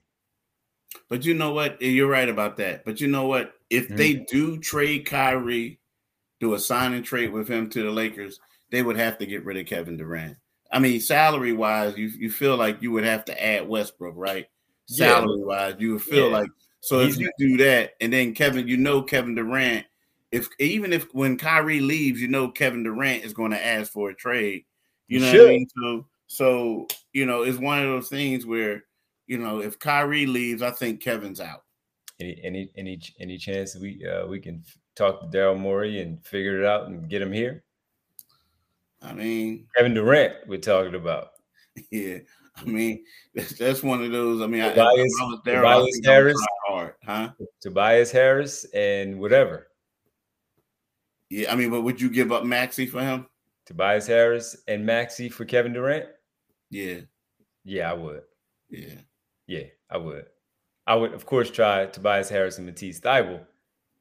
But 1.08 1.24
you 1.24 1.34
know 1.34 1.52
what? 1.52 1.80
You're 1.82 2.08
right 2.08 2.28
about 2.28 2.56
that. 2.58 2.84
But 2.84 3.00
you 3.00 3.08
know 3.08 3.26
what? 3.26 3.54
If 3.70 3.86
mm-hmm. 3.86 3.96
they 3.96 4.14
do 4.14 4.58
trade 4.58 5.06
Kyrie, 5.06 5.80
do 6.40 6.54
a 6.54 6.58
sign 6.58 6.94
and 6.94 7.04
trade 7.04 7.32
with 7.32 7.48
him 7.48 7.68
to 7.70 7.82
the 7.82 7.90
Lakers, 7.90 8.38
they 8.70 8.82
would 8.82 8.96
have 8.96 9.18
to 9.18 9.26
get 9.26 9.44
rid 9.44 9.56
of 9.56 9.66
Kevin 9.66 9.96
Durant. 9.96 10.36
I 10.70 10.78
mean, 10.78 11.00
salary 11.00 11.52
wise, 11.52 11.96
you, 11.96 12.06
you 12.06 12.30
feel 12.30 12.56
like 12.56 12.82
you 12.82 12.90
would 12.92 13.04
have 13.04 13.24
to 13.26 13.44
add 13.44 13.68
Westbrook, 13.68 14.14
right? 14.16 14.46
Salary 14.86 15.42
wise, 15.42 15.76
you 15.78 15.92
would 15.92 16.02
feel 16.02 16.26
yeah. 16.26 16.38
like 16.38 16.50
so 16.80 17.00
if 17.00 17.16
you 17.16 17.30
do 17.38 17.56
that, 17.58 17.94
and 18.02 18.12
then 18.12 18.34
Kevin, 18.34 18.68
you 18.68 18.76
know 18.76 19.00
Kevin 19.00 19.34
Durant 19.34 19.86
if 20.34 20.48
even 20.58 20.92
if 20.92 21.06
when 21.14 21.38
Kyrie 21.38 21.78
leaves, 21.78 22.20
you 22.20 22.26
know 22.26 22.48
Kevin 22.48 22.82
Durant 22.82 23.24
is 23.24 23.32
going 23.32 23.52
to 23.52 23.66
ask 23.66 23.92
for 23.92 24.10
a 24.10 24.14
trade. 24.14 24.64
You 25.06 25.20
know 25.20 25.30
what 25.30 25.40
I 25.40 25.44
mean? 25.44 25.68
So 25.76 26.06
so 26.26 26.88
you 27.12 27.24
know, 27.24 27.42
it's 27.42 27.58
one 27.58 27.78
of 27.78 27.88
those 27.88 28.08
things 28.08 28.44
where 28.44 28.82
you 29.26 29.38
know 29.38 29.60
if 29.60 29.78
Kyrie 29.78 30.26
leaves, 30.26 30.62
I 30.62 30.70
think 30.70 31.00
Kevin's 31.00 31.40
out. 31.40 31.64
Any 32.20 32.40
any 32.44 32.70
any 32.76 33.00
any 33.20 33.38
chance 33.38 33.76
we 33.76 34.06
uh, 34.06 34.26
we 34.26 34.40
can 34.40 34.62
talk 34.94 35.20
to 35.20 35.26
Daryl 35.26 35.58
Morey 35.58 36.00
and 36.00 36.24
figure 36.24 36.60
it 36.60 36.66
out 36.66 36.88
and 36.88 37.08
get 37.08 37.22
him 37.22 37.32
here? 37.32 37.64
I 39.02 39.12
mean, 39.12 39.66
Kevin 39.76 39.94
Durant, 39.94 40.34
we're 40.46 40.60
talking 40.60 40.94
about. 40.94 41.28
Yeah, 41.90 42.18
I 42.56 42.64
mean 42.66 43.04
that's, 43.34 43.58
that's 43.58 43.82
one 43.82 44.04
of 44.04 44.12
those. 44.12 44.40
I 44.40 44.46
mean, 44.46 44.62
Tobias, 44.62 44.76
I, 45.20 45.24
I 45.24 45.26
was 45.26 45.40
there, 45.44 45.60
Tobias 45.60 46.00
Harris, 46.04 46.46
hard, 46.68 46.94
huh? 47.04 47.30
Tobias 47.60 48.12
Harris 48.12 48.64
and 48.72 49.18
whatever. 49.18 49.66
Yeah, 51.30 51.50
I 51.52 51.56
mean, 51.56 51.70
but 51.70 51.82
would 51.82 52.00
you 52.00 52.10
give 52.10 52.30
up 52.30 52.44
Maxey 52.44 52.86
for 52.86 53.00
him? 53.00 53.26
Tobias 53.66 54.06
Harris 54.06 54.56
and 54.68 54.84
Maxey 54.84 55.28
for 55.28 55.44
Kevin 55.44 55.72
Durant? 55.72 56.06
Yeah. 56.70 57.00
Yeah, 57.64 57.90
I 57.90 57.94
would. 57.94 58.22
Yeah. 58.68 59.00
Yeah, 59.46 59.64
I 59.90 59.98
would. 59.98 60.26
I 60.86 60.94
would, 60.94 61.12
of 61.14 61.26
course, 61.26 61.50
try 61.50 61.86
Tobias 61.86 62.28
Harris 62.28 62.58
and 62.58 62.66
Matisse 62.66 63.00
Thybulle, 63.00 63.46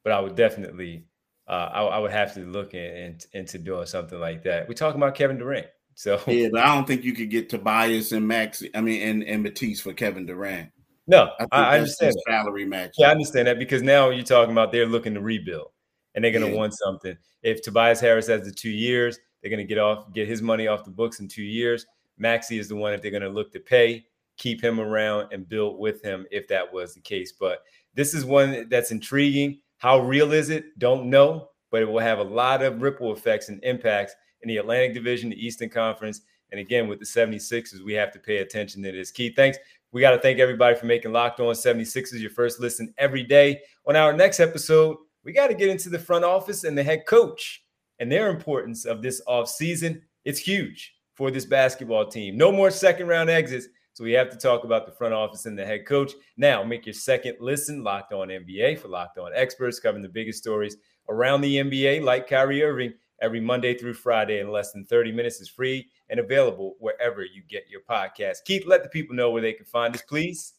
but 0.03 0.12
I 0.12 0.19
would 0.19 0.36
definitely, 0.36 1.06
uh, 1.47 1.69
I, 1.73 1.84
I, 1.84 1.99
would 1.99 2.12
have 2.12 2.34
to 2.34 2.41
look 2.41 2.73
in, 2.73 2.95
in, 2.95 3.19
into 3.32 3.58
doing 3.58 3.86
something 3.86 4.19
like 4.19 4.43
that. 4.43 4.67
We're 4.67 4.73
talking 4.73 5.01
about 5.01 5.15
Kevin 5.15 5.38
Durant. 5.38 5.67
So 5.95 6.19
yeah, 6.27 6.49
but 6.51 6.62
I 6.62 6.75
don't 6.75 6.88
think 6.88 7.03
you 7.03 7.13
could 7.13 7.29
get 7.29 7.49
Tobias 7.49 8.12
and 8.12 8.27
Maxey. 8.27 8.69
I 8.75 8.82
mean, 8.82 9.01
and, 9.01 9.23
and 9.23 9.43
Matisse 9.43 9.79
for 9.79 9.93
Kevin 9.93 10.25
Durant. 10.25 10.71
No, 11.06 11.32
I, 11.39 11.45
I 11.51 11.77
understand 11.77 12.15
salary 12.27 12.65
match. 12.65 12.93
Yeah, 12.97 13.10
I 13.10 13.12
understand 13.12 13.47
that 13.47 13.60
because 13.60 13.82
now 13.82 14.10
you're 14.10 14.23
talking 14.23 14.53
about 14.53 14.71
they're 14.71 14.86
looking 14.86 15.13
to 15.15 15.21
rebuild 15.21 15.71
and 16.15 16.23
they're 16.23 16.32
going 16.32 16.45
to 16.45 16.51
yeah. 16.51 16.58
want 16.58 16.73
something. 16.73 17.17
If 17.41 17.62
Tobias 17.62 17.99
Harris 17.99 18.27
has 18.27 18.43
the 18.43 18.51
two 18.51 18.69
years, 18.69 19.19
they're 19.41 19.49
going 19.49 19.65
to 19.65 19.67
get 19.67 19.77
off, 19.77 20.12
get 20.13 20.27
his 20.27 20.41
money 20.41 20.67
off 20.67 20.86
the 20.86 20.91
books 20.91 21.19
in 21.19 21.27
two 21.27 21.43
years. 21.43 21.86
Maxey 22.17 22.58
is 22.58 22.69
the 22.69 22.75
one 22.75 22.93
that 22.93 23.01
they're 23.01 23.12
going 23.12 23.23
to 23.23 23.29
look 23.29 23.51
to 23.51 23.60
pay, 23.60 24.06
keep 24.38 24.63
him 24.63 24.80
around, 24.80 25.28
and 25.32 25.48
build 25.48 25.80
with 25.80 26.02
him 26.04 26.26
if 26.32 26.48
that 26.48 26.72
was 26.72 26.93
the 26.93 27.02
case. 27.02 27.32
But 27.32 27.60
this 27.93 28.13
is 28.13 28.26
one 28.26 28.67
that's 28.69 28.91
intriguing. 28.91 29.60
How 29.78 30.00
real 30.00 30.34
is 30.34 30.50
it? 30.50 30.78
Don't 30.80 31.10
know, 31.10 31.50
but 31.72 31.82
it 31.82 31.86
will 31.86 32.00
have 32.00 32.19
a 32.19 32.24
lot 32.24 32.63
of 32.63 32.82
ripple 32.82 33.13
effects 33.13 33.50
and 33.50 33.63
impacts 33.63 34.13
in 34.41 34.48
the 34.48 34.58
Atlantic 34.58 34.93
Division, 34.93 35.30
the 35.30 35.46
Eastern 35.46 35.69
Conference. 35.69 36.22
And 36.52 36.60
again, 36.60 36.88
with 36.88 37.00
the 37.00 37.06
76ers, 37.06 37.84
we 37.84 37.93
have 37.93 38.12
to 38.12 38.19
pay 38.19 38.38
attention 38.38 38.84
to 38.84 38.91
this. 38.91 39.12
Keith, 39.12 39.36
thanks. 39.36 39.58
We 39.91 40.02
got 40.02 40.12
to 40.12 40.19
thank 40.19 40.39
everybody 40.39 40.76
for 40.76 40.86
making 40.86 41.12
Locked 41.12 41.39
On 41.39 41.54
76ers 41.54 42.19
your 42.19 42.32
first 42.32 42.60
listen 42.60 42.93
every 42.98 43.24
day. 43.24 43.62
On 43.88 43.96
our 43.96 44.13
next 44.13 44.39
episode, 44.39 44.98
we 45.24 45.32
got 45.34 45.48
to 45.48 45.54
get 45.54 45.69
into 45.69 45.89
the 45.89 46.00
front 46.00 46.26
office 46.26 46.63
and 46.63 46.78
the 46.78 46.84
head 46.84 47.06
coach 47.08 47.63
and 48.00 48.12
their 48.12 48.30
importance 48.30 48.86
of 48.86 49.02
this 49.02 49.22
offseason. 49.28 50.02
It's 50.26 50.39
huge 50.39 50.93
for 51.15 51.32
this 51.32 51.46
basketball 51.46 52.08
team. 52.08 52.38
No 52.38 52.52
more 52.52 52.72
second 52.72 53.08
round 53.08 53.30
exits. 53.30 53.67
So 53.93 54.03
we 54.03 54.12
have 54.13 54.29
to 54.32 54.38
talk 54.38 54.63
about 54.63 54.86
the 54.86 54.91
front 54.91 55.13
office 55.13 55.45
and 55.45 55.58
the 55.58 55.65
head 55.65 55.86
coach. 55.86 56.13
Now, 56.36 56.63
make 56.63 56.86
your 56.86 56.93
second 56.93 57.38
listen 57.39 57.84
locked 57.84 58.12
on 58.12 58.29
NBA 58.29 58.79
for 58.79 58.88
locked 58.88 59.17
on 59.17 59.32
experts 59.36 59.79
covering 59.79 60.03
the 60.03 60.10
biggest 60.10 60.39
stories 60.39 60.77
around 61.10 61.41
the 61.41 61.58
NBA, 61.58 62.03
like 62.03 62.27
Kyrie 62.27 62.63
Irving, 62.63 62.93
every 63.21 63.39
Monday 63.39 63.77
through 63.77 63.93
Friday 63.93 64.39
in 64.39 64.51
less 64.51 64.71
than 64.71 64.84
30 64.86 65.12
minutes 65.12 65.39
is 65.39 65.49
free 65.49 65.88
and 66.10 66.19
available 66.19 66.75
wherever 66.79 67.23
you 67.23 67.43
get 67.47 67.69
your 67.69 67.82
podcast. 67.82 68.43
Keith, 68.45 68.65
let 68.65 68.84
the 68.84 68.89
people 68.89 69.15
know 69.15 69.32
where 69.32 69.41
they 69.41 69.53
can 69.53 69.65
find 69.65 69.95
us, 69.95 70.01
please 70.01 70.53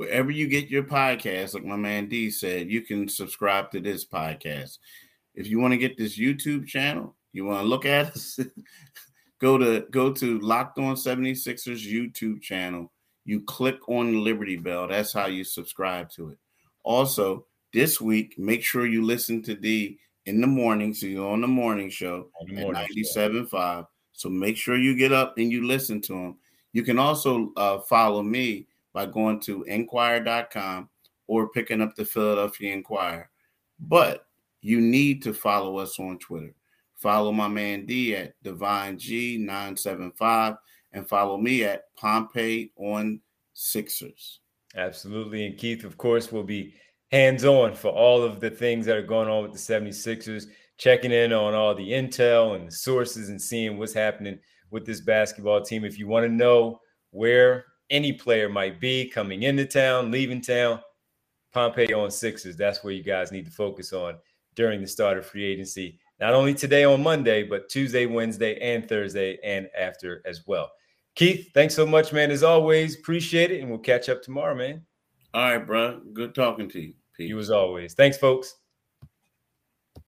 wherever 0.00 0.30
you 0.30 0.48
get 0.48 0.70
your 0.70 0.82
podcast, 0.82 1.52
like 1.52 1.62
my 1.62 1.76
man 1.76 2.08
D 2.08 2.30
said, 2.30 2.70
you 2.70 2.80
can 2.80 3.06
subscribe 3.06 3.70
to 3.70 3.80
this 3.80 4.02
podcast. 4.02 4.78
If 5.34 5.46
you 5.46 5.60
want 5.60 5.72
to 5.72 5.78
get 5.78 5.98
this 5.98 6.18
YouTube 6.18 6.66
channel, 6.66 7.16
you 7.32 7.44
want 7.44 7.60
to 7.60 7.68
look 7.68 7.84
at 7.84 8.06
us, 8.06 8.40
go 9.40 9.58
to 9.58 9.86
go 9.90 10.12
to 10.12 10.38
Locked 10.40 10.78
On 10.78 10.94
76ers 10.94 11.86
YouTube 11.86 12.40
channel. 12.40 12.92
You 13.24 13.42
click 13.42 13.76
on 13.88 14.12
the 14.12 14.18
Liberty 14.18 14.56
Bell. 14.56 14.88
That's 14.88 15.12
how 15.12 15.26
you 15.26 15.44
subscribe 15.44 16.10
to 16.12 16.30
it. 16.30 16.38
Also, 16.84 17.46
this 17.72 18.00
week, 18.00 18.38
make 18.38 18.62
sure 18.62 18.86
you 18.86 19.04
listen 19.04 19.42
to 19.42 19.54
D 19.54 19.98
in 20.26 20.40
the 20.40 20.46
morning. 20.46 20.94
So 20.94 21.06
you're 21.06 21.30
on 21.30 21.40
the 21.40 21.46
morning 21.46 21.90
show 21.90 22.28
the 22.46 22.54
morning 22.54 22.82
at 22.82 22.90
97.5. 22.90 23.86
So 24.12 24.28
make 24.28 24.56
sure 24.56 24.76
you 24.76 24.96
get 24.96 25.12
up 25.12 25.38
and 25.38 25.50
you 25.50 25.66
listen 25.66 26.00
to 26.02 26.14
him. 26.14 26.36
You 26.72 26.82
can 26.82 26.98
also 26.98 27.52
uh, 27.56 27.80
follow 27.80 28.22
me 28.22 28.66
by 28.92 29.06
going 29.06 29.40
to 29.40 29.62
inquirer.com 29.64 30.88
or 31.26 31.48
picking 31.50 31.80
up 31.80 31.94
the 31.94 32.04
Philadelphia 32.04 32.72
Inquirer. 32.72 33.30
But 33.78 34.26
you 34.60 34.80
need 34.80 35.22
to 35.22 35.32
follow 35.32 35.78
us 35.78 35.98
on 35.98 36.18
Twitter. 36.18 36.54
Follow 37.00 37.32
my 37.32 37.48
man 37.48 37.86
D 37.86 38.14
at 38.14 38.34
Divine 38.42 38.96
G975 38.96 40.56
and 40.92 41.08
follow 41.08 41.38
me 41.38 41.64
at 41.64 41.84
Pompey 41.96 42.72
on 42.76 43.20
Sixers. 43.54 44.40
Absolutely. 44.76 45.46
And 45.46 45.56
Keith, 45.56 45.84
of 45.84 45.96
course, 45.96 46.30
will 46.30 46.44
be 46.44 46.74
hands 47.10 47.44
on 47.44 47.74
for 47.74 47.88
all 47.88 48.22
of 48.22 48.38
the 48.38 48.50
things 48.50 48.86
that 48.86 48.96
are 48.96 49.02
going 49.02 49.28
on 49.28 49.42
with 49.42 49.52
the 49.52 49.58
76ers, 49.58 50.44
checking 50.76 51.10
in 51.10 51.32
on 51.32 51.54
all 51.54 51.74
the 51.74 51.90
intel 51.90 52.54
and 52.54 52.68
the 52.68 52.72
sources 52.72 53.30
and 53.30 53.40
seeing 53.40 53.78
what's 53.78 53.94
happening 53.94 54.38
with 54.70 54.84
this 54.84 55.00
basketball 55.00 55.62
team. 55.62 55.84
If 55.84 55.98
you 55.98 56.06
want 56.06 56.26
to 56.26 56.32
know 56.32 56.80
where 57.10 57.64
any 57.88 58.12
player 58.12 58.48
might 58.48 58.78
be 58.78 59.08
coming 59.08 59.42
into 59.42 59.66
town, 59.66 60.10
leaving 60.10 60.40
town. 60.40 60.80
Pompey 61.52 61.92
on 61.92 62.10
Sixers. 62.10 62.56
That's 62.56 62.84
where 62.84 62.92
you 62.92 63.02
guys 63.02 63.32
need 63.32 63.44
to 63.44 63.50
focus 63.50 63.92
on 63.92 64.14
during 64.54 64.80
the 64.80 64.86
start 64.86 65.18
of 65.18 65.26
free 65.26 65.44
agency. 65.44 65.98
Not 66.20 66.34
only 66.34 66.54
today 66.54 66.84
on 66.84 67.02
Monday, 67.02 67.42
but 67.42 67.68
Tuesday, 67.68 68.06
Wednesday, 68.06 68.58
and 68.60 68.86
Thursday, 68.88 69.38
and 69.42 69.68
after 69.78 70.22
as 70.26 70.46
well. 70.46 70.70
Keith, 71.14 71.50
thanks 71.54 71.74
so 71.74 71.86
much, 71.86 72.12
man. 72.12 72.30
As 72.30 72.42
always, 72.42 72.98
appreciate 72.98 73.50
it, 73.50 73.60
and 73.60 73.70
we'll 73.70 73.78
catch 73.78 74.08
up 74.08 74.22
tomorrow, 74.22 74.54
man. 74.54 74.82
All 75.32 75.42
right, 75.42 75.66
bro. 75.66 76.00
Good 76.12 76.34
talking 76.34 76.68
to 76.70 76.80
you. 76.80 76.94
Peace. 77.16 77.28
You 77.28 77.38
as 77.38 77.50
always. 77.50 77.94
Thanks, 77.94 78.18
folks. 78.18 78.54